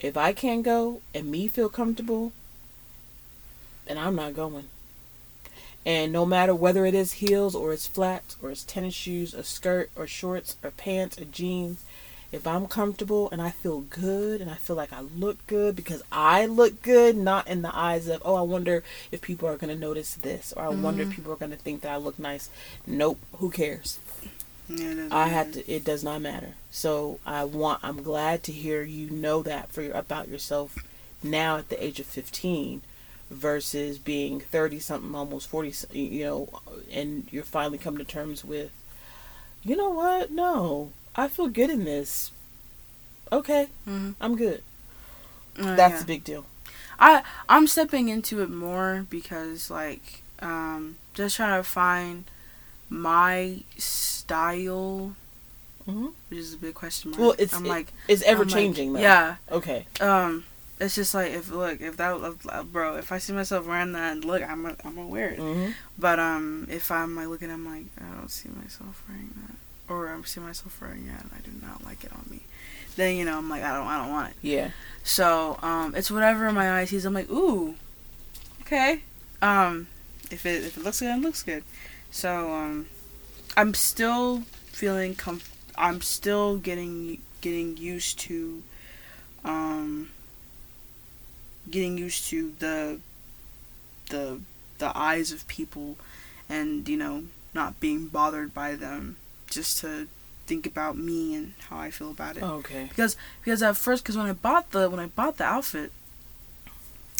If 0.00 0.16
I 0.16 0.32
can't 0.32 0.62
go 0.62 1.00
and 1.14 1.30
me 1.30 1.48
feel 1.48 1.68
comfortable, 1.68 2.32
then 3.86 3.98
I'm 3.98 4.14
not 4.16 4.34
going. 4.34 4.68
And 5.84 6.12
no 6.12 6.26
matter 6.26 6.54
whether 6.54 6.84
it 6.84 6.94
is 6.94 7.12
heels 7.14 7.54
or 7.54 7.72
it's 7.72 7.86
flats 7.86 8.36
or 8.42 8.50
it's 8.50 8.64
tennis 8.64 8.94
shoes, 8.94 9.34
a 9.34 9.44
skirt 9.44 9.90
or 9.94 10.06
shorts 10.06 10.56
or 10.62 10.72
pants 10.72 11.18
or 11.18 11.24
jeans, 11.24 11.84
if 12.32 12.46
I'm 12.46 12.66
comfortable 12.66 13.28
and 13.30 13.40
I 13.40 13.50
feel 13.50 13.80
good 13.82 14.40
and 14.40 14.50
I 14.50 14.54
feel 14.54 14.76
like 14.76 14.92
I 14.92 15.00
look 15.00 15.46
good 15.46 15.76
because 15.76 16.02
I 16.10 16.46
look 16.46 16.82
good, 16.82 17.16
not 17.16 17.46
in 17.46 17.62
the 17.62 17.74
eyes 17.76 18.08
of, 18.08 18.20
oh, 18.24 18.34
I 18.34 18.42
wonder 18.42 18.82
if 19.12 19.20
people 19.20 19.48
are 19.48 19.56
going 19.56 19.72
to 19.74 19.80
notice 19.80 20.14
this 20.14 20.52
or 20.56 20.64
I 20.64 20.68
wonder 20.70 21.02
if 21.02 21.08
Mhm. 21.10 21.14
people 21.14 21.32
are 21.32 21.36
going 21.36 21.52
to 21.52 21.56
think 21.56 21.82
that 21.82 21.92
I 21.92 21.96
look 21.96 22.18
nice. 22.18 22.50
Nope, 22.86 23.18
who 23.34 23.50
cares? 23.50 23.98
Yeah, 24.68 25.08
I 25.12 25.28
have 25.28 25.52
to. 25.52 25.70
It 25.70 25.84
does 25.84 26.02
not 26.02 26.20
matter. 26.20 26.54
So 26.72 27.20
I 27.24 27.44
want. 27.44 27.80
I'm 27.84 28.02
glad 28.02 28.42
to 28.44 28.52
hear 28.52 28.82
you 28.82 29.08
know 29.10 29.40
that 29.42 29.70
for 29.70 29.82
your, 29.82 29.94
about 29.94 30.28
yourself 30.28 30.76
now 31.22 31.56
at 31.58 31.68
the 31.68 31.82
age 31.82 32.00
of 32.00 32.06
15 32.06 32.82
versus 33.30 33.98
being 33.98 34.40
30 34.40 34.80
something, 34.80 35.14
almost 35.14 35.46
40. 35.48 35.72
You 35.92 36.24
know, 36.24 36.48
and 36.90 37.28
you're 37.30 37.44
finally 37.44 37.78
come 37.78 37.96
to 37.98 38.04
terms 38.04 38.44
with. 38.44 38.72
You 39.62 39.76
know 39.76 39.90
what? 39.90 40.32
No, 40.32 40.90
I 41.16 41.28
feel 41.28 41.48
good 41.48 41.70
in 41.70 41.84
this. 41.84 42.30
Okay, 43.32 43.68
Mhm. 43.88 44.14
I'm 44.20 44.36
good. 44.36 44.62
Uh, 45.58 45.74
That's 45.74 45.96
yeah. 46.00 46.02
a 46.02 46.06
big 46.06 46.22
deal. 46.24 46.44
I 46.98 47.22
I'm 47.48 47.66
stepping 47.66 48.08
into 48.08 48.42
it 48.42 48.50
more 48.50 49.06
because 49.10 49.70
like 49.70 50.22
um 50.40 50.96
just 51.14 51.36
trying 51.36 51.58
to 51.62 51.68
find 51.68 52.24
my 52.88 53.62
style, 53.76 55.14
hmm 55.84 56.08
which 56.28 56.38
is 56.38 56.54
a 56.54 56.58
big 56.58 56.74
question 56.74 57.10
mark. 57.10 57.20
Well, 57.20 57.34
it's 57.38 57.54
I'm 57.54 57.66
it- 57.66 57.68
like 57.68 57.92
it's 58.08 58.22
ever 58.22 58.42
I'm 58.42 58.48
like, 58.48 58.56
changing 58.56 58.92
though. 58.92 59.00
Yeah. 59.00 59.36
Okay. 59.50 59.86
Um. 60.00 60.44
It's 60.78 60.94
just 60.94 61.14
like 61.14 61.32
if 61.32 61.50
look 61.50 61.80
if 61.80 61.96
that 61.96 62.36
uh, 62.50 62.62
bro 62.64 62.96
if 62.96 63.10
I 63.10 63.16
see 63.18 63.32
myself 63.32 63.66
wearing 63.66 63.92
that 63.92 64.24
look 64.26 64.42
I'm 64.42 64.60
gonna, 64.62 64.76
I'm 64.84 64.94
gonna 64.94 65.08
wear 65.08 65.30
it. 65.30 65.38
hmm 65.38 65.70
But 65.98 66.18
um 66.18 66.66
if 66.70 66.90
I'm 66.90 67.16
like 67.16 67.28
looking 67.28 67.50
I'm 67.50 67.64
like 67.64 67.86
I 67.98 68.14
don't 68.14 68.30
see 68.30 68.50
myself 68.50 69.02
wearing 69.08 69.30
that 69.48 69.56
or 69.88 70.08
I 70.08 70.20
see 70.22 70.40
myself 70.40 70.80
wearing 70.80 71.06
that 71.06 71.22
and 71.22 71.30
I 71.34 71.40
do 71.40 71.52
not 71.64 71.84
like 71.84 72.04
it 72.04 72.12
on 72.12 72.24
me. 72.30 72.40
Then 72.96 73.16
you 73.16 73.24
know 73.24 73.38
I'm 73.38 73.48
like 73.50 73.62
I 73.62 73.76
don't 73.76 73.86
I 73.86 73.98
don't 74.02 74.10
want 74.12 74.30
it. 74.30 74.36
Yeah. 74.42 74.70
So, 75.02 75.58
um, 75.62 75.94
it's 75.94 76.10
whatever 76.10 76.48
in 76.48 76.54
my 76.54 76.80
eye 76.80 76.84
sees. 76.84 77.04
I'm 77.04 77.14
like, 77.14 77.30
ooh, 77.30 77.76
okay. 78.62 79.02
Um, 79.40 79.86
if 80.30 80.44
it 80.44 80.64
if 80.64 80.76
it 80.76 80.82
looks 80.82 81.00
good, 81.00 81.16
it 81.16 81.22
looks 81.22 81.42
good. 81.42 81.62
So, 82.10 82.52
um, 82.52 82.86
I'm 83.56 83.72
still 83.74 84.42
feeling 84.66 85.14
com- 85.14 85.40
I'm 85.76 86.00
still 86.00 86.56
getting 86.56 87.18
getting 87.40 87.76
used 87.76 88.18
to 88.18 88.62
um 89.44 90.10
getting 91.70 91.96
used 91.96 92.28
to 92.28 92.52
the 92.58 92.98
the 94.10 94.40
the 94.78 94.96
eyes 94.98 95.32
of 95.32 95.46
people 95.48 95.96
and 96.48 96.88
you 96.88 96.96
know 96.96 97.24
not 97.54 97.78
being 97.80 98.06
bothered 98.06 98.52
by 98.52 98.74
them 98.74 99.16
just 99.48 99.78
to 99.80 100.06
think 100.46 100.66
about 100.66 100.96
me 100.96 101.34
and 101.34 101.54
how 101.68 101.78
I 101.78 101.90
feel 101.90 102.10
about 102.10 102.36
it 102.36 102.42
Okay. 102.42 102.86
because 102.88 103.16
because 103.42 103.62
at 103.62 103.76
first 103.76 104.04
because 104.04 104.16
when 104.16 104.26
I 104.26 104.32
bought 104.32 104.70
the 104.70 104.88
when 104.88 105.00
I 105.00 105.06
bought 105.06 105.38
the 105.38 105.44
outfit 105.44 105.90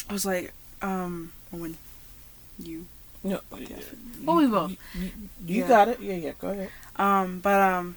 I 0.09 0.13
was 0.13 0.25
like 0.25 0.53
um 0.83 1.33
or 1.53 1.59
when 1.61 1.77
you 2.59 2.87
No. 3.25 3.41
Oh, 4.29 4.37
we 4.37 4.47
will. 4.47 4.71
You, 4.71 4.77
you- 4.95 5.13
you 5.47 5.61
Yeah. 5.63 5.69
got 5.69 5.89
it. 5.89 6.01
Yeah, 6.01 6.15
yeah. 6.15 6.33
Go 6.41 6.49
ahead. 6.51 6.71
Um, 6.97 7.41
but 7.41 7.61
um, 7.61 7.97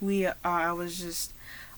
we 0.00 0.26
uh, 0.26 0.34
I 0.44 0.72
was 0.72 0.98
just 1.00 1.32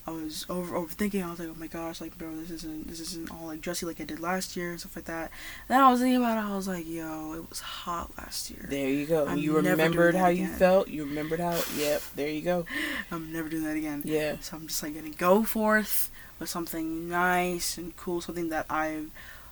I 0.06 0.12
was 0.12 0.46
over 0.48 0.74
overthinking. 0.74 1.24
I 1.24 1.30
was 1.30 1.38
like, 1.38 1.48
oh 1.48 1.56
my 1.58 1.66
gosh, 1.66 2.00
like 2.00 2.16
bro, 2.16 2.34
this 2.36 2.50
isn't 2.50 2.88
this 2.88 3.00
isn't 3.00 3.30
all 3.30 3.46
like 3.46 3.60
dressy 3.60 3.86
like 3.86 4.00
I 4.00 4.04
did 4.04 4.18
last 4.18 4.56
year 4.56 4.70
and 4.70 4.80
stuff 4.80 4.96
like 4.96 5.04
that. 5.04 5.30
And 5.68 5.76
then 5.76 5.80
I 5.80 5.90
was 5.90 6.00
thinking 6.00 6.16
about 6.16 6.38
it. 6.38 6.50
I 6.50 6.56
was 6.56 6.66
like, 6.66 6.88
yo, 6.88 7.34
it 7.34 7.48
was 7.48 7.60
hot 7.60 8.10
last 8.18 8.50
year. 8.50 8.66
There 8.68 8.88
you 8.88 9.06
go. 9.06 9.26
I'm 9.26 9.38
you 9.38 9.54
remembered 9.56 10.14
how 10.14 10.28
you 10.28 10.46
felt. 10.48 10.88
You 10.88 11.04
remembered 11.04 11.38
how. 11.40 11.60
Yep. 11.76 12.02
There 12.16 12.28
you 12.28 12.40
go. 12.42 12.64
I'm 13.12 13.32
never 13.32 13.48
doing 13.48 13.64
that 13.64 13.76
again. 13.76 14.02
Yeah. 14.04 14.36
So 14.40 14.56
I'm 14.56 14.66
just 14.68 14.82
like 14.82 14.94
gonna 14.94 15.10
go 15.10 15.42
forth 15.44 16.10
with 16.38 16.48
something 16.48 17.08
nice 17.08 17.76
and 17.76 17.94
cool, 17.96 18.22
something 18.22 18.48
that 18.48 18.64
I, 18.70 19.02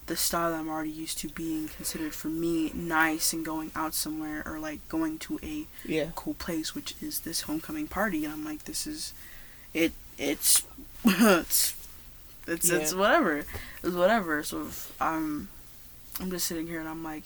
the 0.06 0.16
style 0.16 0.50
that 0.52 0.58
I'm 0.60 0.70
already 0.70 0.88
used 0.90 1.18
to 1.18 1.28
being 1.28 1.68
considered 1.68 2.14
for 2.14 2.28
me 2.28 2.72
nice 2.74 3.34
and 3.34 3.44
going 3.44 3.70
out 3.76 3.92
somewhere 3.92 4.42
or 4.46 4.58
like 4.58 4.88
going 4.88 5.18
to 5.18 5.38
a 5.42 5.66
Yeah. 5.84 6.06
cool 6.14 6.32
place, 6.32 6.74
which 6.74 6.94
is 7.02 7.20
this 7.20 7.42
homecoming 7.42 7.86
party, 7.88 8.24
and 8.24 8.32
I'm 8.32 8.42
like, 8.46 8.64
this 8.64 8.86
is, 8.86 9.12
it, 9.74 9.92
it's, 10.18 10.62
it's, 11.04 11.74
it's, 12.46 12.68
it's 12.68 12.94
whatever, 12.94 13.44
it's 13.82 13.94
whatever. 13.94 14.42
So 14.42 14.62
if 14.62 14.92
I'm, 15.00 15.48
I'm 16.20 16.30
just 16.30 16.46
sitting 16.46 16.66
here 16.66 16.80
and 16.80 16.88
I'm 16.88 17.04
like, 17.04 17.24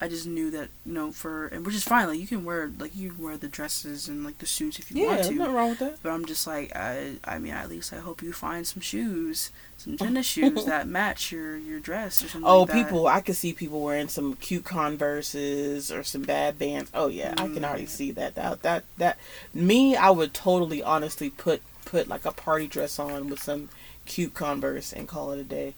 I 0.00 0.08
just 0.08 0.26
knew 0.26 0.50
that 0.50 0.68
you 0.84 0.92
know 0.92 1.12
for 1.12 1.46
and 1.46 1.64
which 1.64 1.74
is 1.74 1.84
fine. 1.84 2.08
Like 2.08 2.18
you 2.18 2.26
can 2.26 2.44
wear 2.44 2.68
like 2.78 2.94
you 2.96 3.12
can 3.12 3.22
wear 3.24 3.36
the 3.38 3.46
dresses 3.48 4.08
and 4.08 4.24
like 4.24 4.36
the 4.38 4.44
suits 4.44 4.78
if 4.80 4.90
you 4.90 5.00
Yeah. 5.02 5.06
want 5.06 5.22
to. 5.24 5.34
nothing 5.34 5.54
wrong 5.54 5.70
with 5.70 5.78
that. 5.78 6.02
But 6.02 6.10
I'm 6.10 6.24
just 6.26 6.46
like 6.48 6.74
I 6.76 7.14
I 7.24 7.38
mean 7.38 7.52
at 7.52 7.70
least 7.70 7.92
I 7.92 7.98
hope 7.98 8.20
you 8.20 8.32
find 8.32 8.66
some 8.66 8.82
shoes, 8.82 9.50
some 9.78 9.96
tennis 9.96 10.26
shoes 10.26 10.64
that 10.66 10.88
match 10.88 11.30
your 11.30 11.56
your 11.56 11.78
dress 11.78 12.22
or 12.24 12.28
something. 12.28 12.46
Oh, 12.46 12.62
like 12.62 12.68
that. 12.70 12.84
people! 12.84 13.06
I 13.06 13.20
could 13.20 13.36
see 13.36 13.52
people 13.52 13.80
wearing 13.80 14.08
some 14.08 14.34
cute 14.34 14.64
Converses 14.64 15.92
or 15.92 16.02
some 16.02 16.22
bad 16.22 16.56
Vans. 16.56 16.90
Oh 16.92 17.06
yeah, 17.06 17.32
I 17.38 17.46
can 17.48 17.64
already 17.64 17.84
Mm. 17.84 17.88
see 17.88 18.10
that. 18.12 18.34
That 18.34 18.62
that 18.62 18.84
that. 18.98 19.16
Me, 19.54 19.94
I 19.96 20.10
would 20.10 20.34
totally, 20.34 20.82
honestly 20.82 21.30
put 21.30 21.62
put 21.84 22.08
like 22.08 22.24
a 22.24 22.32
party 22.32 22.66
dress 22.66 22.98
on 22.98 23.28
with 23.30 23.42
some 23.42 23.68
cute 24.06 24.34
Converse 24.34 24.92
and 24.92 25.08
call 25.08 25.32
it 25.32 25.40
a 25.40 25.44
day. 25.44 25.74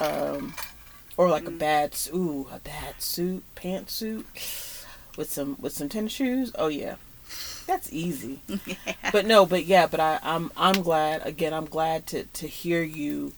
Um, 0.00 0.54
or 1.16 1.28
like 1.28 1.46
a 1.46 1.50
Mm. 1.50 1.58
bad 1.58 1.92
s- 1.92 2.08
ooh 2.14 2.46
a 2.52 2.58
bad 2.60 3.00
suit 3.02 3.42
pantsuit 3.56 4.24
with 5.16 5.30
some 5.32 5.56
with 5.60 5.72
some 5.72 5.88
tennis 5.88 6.12
shoes. 6.12 6.52
Oh 6.56 6.68
yeah, 6.68 6.96
that's 7.66 7.92
easy. 7.92 8.40
but 9.12 9.26
no, 9.26 9.44
but 9.46 9.64
yeah, 9.64 9.86
but 9.86 10.00
I, 10.00 10.20
I'm 10.22 10.50
I'm 10.56 10.82
glad 10.82 11.26
again. 11.26 11.52
I'm 11.52 11.66
glad 11.66 12.06
to 12.08 12.24
to 12.24 12.46
hear 12.46 12.82
you, 12.82 13.32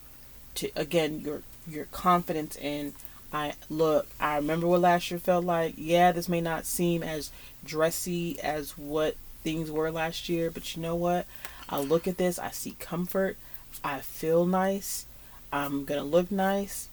to 0.57 0.70
again 0.76 1.20
your 1.20 1.42
your 1.66 1.87
confidence 1.87 2.57
in. 2.57 2.94
I 3.33 3.55
look. 3.70 4.09
I 4.18 4.37
remember 4.37 4.66
what 4.66 4.81
last 4.81 5.11
year 5.11 5.20
felt 5.20 5.44
like. 5.44 5.74
Yeah, 5.79 6.12
this 6.12 6.29
may 6.29 6.40
not 6.40 6.66
seem 6.66 7.03
as 7.03 7.31
dressy 7.64 8.38
as 8.40 8.76
what 8.76 9.16
things 9.42 9.70
were 9.70 9.90
last 9.90 10.29
year, 10.29 10.50
but 10.50 10.76
you 10.76 10.83
know 10.83 10.96
what? 10.96 11.26
I 11.70 11.80
look 11.80 12.09
at 12.09 12.16
this. 12.18 12.38
I 12.38 12.50
see 12.50 12.74
comfort. 12.78 13.37
I 13.85 14.00
feel 14.00 14.44
nice. 14.46 15.06
I'm 15.52 15.85
gonna 15.85 16.04
look 16.04 16.30
nice, 16.30 16.88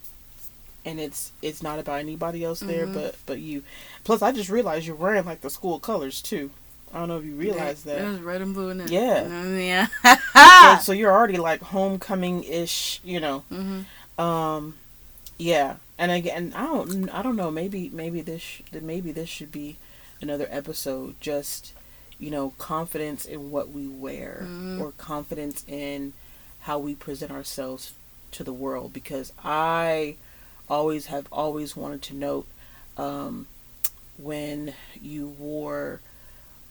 and 0.85 0.99
it's 0.99 1.31
it's 1.41 1.61
not 1.63 1.79
about 1.79 1.99
anybody 1.99 2.43
else 2.43 2.59
there, 2.59 2.87
Mhm. 2.87 2.93
but 2.93 3.15
but 3.25 3.39
you. 3.39 3.63
Plus, 4.03 4.21
I 4.21 4.31
just 4.31 4.49
realized 4.49 4.85
you're 4.85 4.95
wearing 4.95 5.25
like 5.25 5.41
the 5.41 5.49
school 5.49 5.79
colors 5.79 6.21
too. 6.21 6.49
I 6.93 6.99
don't 6.99 7.09
know 7.09 7.17
if 7.17 7.25
you 7.25 7.35
realize 7.35 7.85
It 7.85 7.97
that. 7.97 8.03
was 8.05 8.19
red 8.21 8.41
and 8.41 8.53
blue 8.53 8.69
in 8.69 8.79
it. 8.81 8.89
Yeah. 8.89 9.87
So, 10.03 10.13
Yeah. 10.63 10.77
so 10.79 10.91
you're 10.93 11.11
already 11.11 11.37
like 11.37 11.61
homecoming 11.61 12.43
ish, 12.43 13.01
you 13.03 13.19
know. 13.19 13.39
hmm 13.49 13.81
Um, 14.21 14.75
yeah, 15.37 15.75
and 15.99 16.11
again, 16.11 16.53
I 16.55 16.65
don't, 16.65 17.09
I 17.13 17.21
don't 17.21 17.35
know. 17.35 17.51
Maybe, 17.51 17.89
maybe 17.93 18.21
this, 18.21 18.41
sh- 18.41 18.61
maybe 18.81 19.11
this 19.11 19.27
should 19.29 19.51
be 19.51 19.75
another 20.21 20.47
episode. 20.49 21.15
Just, 21.19 21.73
you 22.19 22.29
know, 22.31 22.53
confidence 22.57 23.25
in 23.25 23.51
what 23.51 23.69
we 23.69 23.87
wear, 23.87 24.45
Mhm. 24.49 24.79
or 24.79 24.91
confidence 24.93 25.63
in 25.67 26.13
how 26.61 26.79
we 26.79 26.95
present 26.95 27.31
ourselves 27.31 27.93
to 28.31 28.43
the 28.43 28.53
world. 28.53 28.91
Because 28.93 29.31
I 29.43 30.15
always 30.69 31.05
have 31.07 31.27
always 31.31 31.75
wanted 31.75 32.01
to 32.03 32.13
note 32.15 32.47
um, 32.97 33.45
when 34.17 34.73
you 35.01 35.27
wore. 35.27 36.01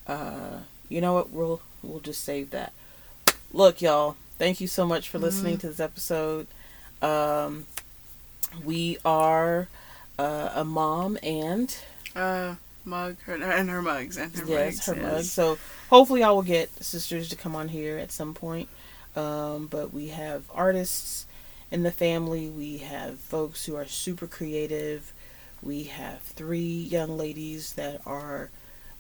Uh, 0.09 0.59
you 0.89 1.01
know 1.01 1.13
what? 1.15 1.31
We'll 1.31 1.61
we'll 1.83 2.01
just 2.01 2.23
save 2.25 2.51
that. 2.51 2.73
Look, 3.53 3.81
y'all. 3.81 4.17
Thank 4.39 4.61
you 4.61 4.67
so 4.67 4.85
much 4.87 5.09
for 5.09 5.19
listening 5.19 5.57
Mhm. 5.57 5.61
to 5.61 5.69
this 5.69 5.81
episode. 5.81 6.47
Um, 7.01 7.67
we 8.65 8.99
are 9.05 9.69
uh, 10.19 10.51
a 10.55 10.65
mom 10.65 11.19
and 11.23 11.75
Uh, 12.15 12.55
mug 12.87 13.21
her, 13.23 13.35
and 13.35 13.69
her 13.71 13.83
mugs 13.83 14.17
and 14.17 14.35
her 14.37 14.45
yes, 14.47 14.77
mugs. 14.77 14.87
her 14.87 14.95
yes. 14.95 15.13
mug. 15.13 15.25
So 15.25 15.59
hopefully, 15.91 16.23
I 16.23 16.31
will 16.31 16.43
get 16.43 16.71
sisters 16.83 17.29
to 17.31 17.37
come 17.37 17.55
on 17.55 17.69
here 17.69 17.99
at 17.99 18.13
some 18.13 18.35
point. 18.35 18.69
Um, 19.15 19.67
but 19.67 19.93
we 19.93 20.09
have 20.09 20.45
artists 20.53 21.27
in 21.71 21.83
the 21.83 21.91
family. 21.91 22.49
We 22.49 22.79
have 22.79 23.19
folks 23.19 23.65
who 23.65 23.75
are 23.77 23.87
super 23.87 24.27
creative. 24.27 25.13
We 25.63 25.85
have 25.85 26.21
three 26.21 26.61
young 26.61 27.17
ladies 27.17 27.73
that 27.73 28.03
are 28.07 28.51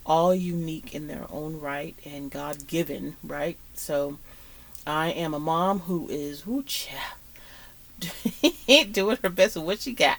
all 0.06 0.34
unique 0.34 0.94
in 0.94 1.08
their 1.08 1.26
own 1.30 1.60
right 1.60 1.96
and 2.04 2.30
God 2.30 2.66
given, 2.66 3.16
right? 3.22 3.58
So 3.74 4.18
I 4.86 5.08
am 5.08 5.34
a 5.34 5.40
mom 5.40 5.80
who 5.80 6.08
is 6.08 6.46
woo 6.46 6.64
doing 8.92 9.18
her 9.22 9.28
best 9.28 9.56
with 9.56 9.64
what 9.64 9.80
she 9.80 9.92
got. 9.92 10.18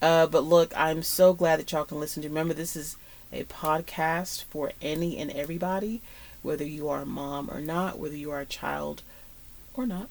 Uh, 0.00 0.26
but 0.26 0.44
look, 0.44 0.72
I'm 0.76 1.02
so 1.02 1.32
glad 1.32 1.60
that 1.60 1.72
y'all 1.72 1.84
can 1.84 2.00
listen 2.00 2.22
to. 2.22 2.28
Remember, 2.28 2.54
this 2.54 2.76
is 2.76 2.96
a 3.32 3.44
podcast 3.44 4.44
for 4.44 4.72
any 4.80 5.18
and 5.18 5.30
everybody, 5.30 6.00
whether 6.42 6.64
you 6.64 6.88
are 6.88 7.02
a 7.02 7.06
mom 7.06 7.50
or 7.50 7.60
not, 7.60 7.98
whether 7.98 8.16
you 8.16 8.30
are 8.30 8.40
a 8.40 8.46
child 8.46 9.02
or 9.74 9.86
not. 9.86 10.08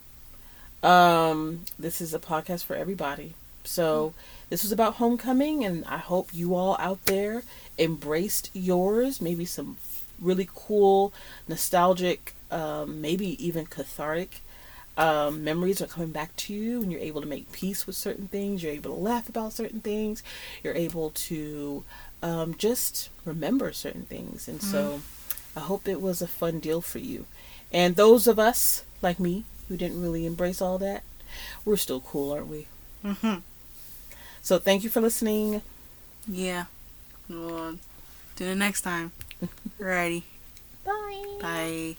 Um, 0.84 1.62
this 1.78 2.02
is 2.02 2.14
a 2.14 2.20
podcast 2.20 2.64
for 2.64 2.76
everybody. 2.76 3.36
So 3.64 4.14
this 4.50 4.64
was 4.64 4.72
about 4.72 4.96
homecoming, 4.96 5.64
and 5.64 5.86
I 5.86 5.98
hope 5.98 6.30
you 6.34 6.56
all 6.56 6.76
out 6.80 7.06
there 7.06 7.44
embraced 7.78 8.50
yours. 8.54 9.22
Maybe 9.22 9.46
some 9.46 9.78
really 10.20 10.50
cool, 10.54 11.14
nostalgic, 11.48 12.34
um, 12.50 13.02
maybe 13.02 13.44
even 13.46 13.66
cathartic 13.66 14.42
um, 14.98 15.44
memories 15.44 15.82
are 15.82 15.88
coming 15.88 16.12
back 16.12 16.36
to 16.36 16.54
you, 16.54 16.82
and 16.82 16.92
you're 16.92 17.02
able 17.02 17.22
to 17.22 17.28
make 17.28 17.52
peace 17.52 17.88
with 17.88 17.96
certain 17.96 18.28
things. 18.28 18.62
You're 18.62 18.74
able 18.74 18.96
to 18.96 19.02
laugh 19.02 19.30
about 19.30 19.54
certain 19.54 19.82
things. 19.82 20.22
You're 20.64 20.76
able 20.76 21.12
to 21.12 21.84
um, 22.22 22.56
just 22.58 23.10
remember 23.26 23.72
certain 23.74 24.04
things, 24.06 24.48
and 24.48 24.62
so 24.62 25.02
I 25.56 25.62
hope 25.62 25.88
it 25.88 26.02
was 26.02 26.22
a 26.22 26.28
fun 26.28 26.60
deal 26.60 26.82
for 26.82 27.00
you. 27.00 27.26
And 27.72 27.96
those 27.96 28.28
of 28.28 28.38
us 28.40 28.84
like 29.02 29.20
me 29.20 29.44
who 29.68 29.78
didn't 29.78 30.02
really 30.02 30.26
embrace 30.26 30.62
all 30.62 30.78
that, 30.80 31.04
we're 31.66 31.78
still 31.78 32.02
cool, 32.02 32.32
aren't 32.32 32.48
we? 32.48 32.68
hmm 33.04 33.36
So 34.42 34.60
thank 34.60 34.84
you 34.84 34.90
for 34.90 35.02
listening. 35.02 35.62
Yeah. 36.28 36.66
Well, 37.30 37.78
do 38.36 38.46
it 38.46 38.56
next 38.56 38.82
time. 38.82 39.12
Alrighty. 39.80 40.24
Bye. 40.84 41.26
Bye. 41.42 41.96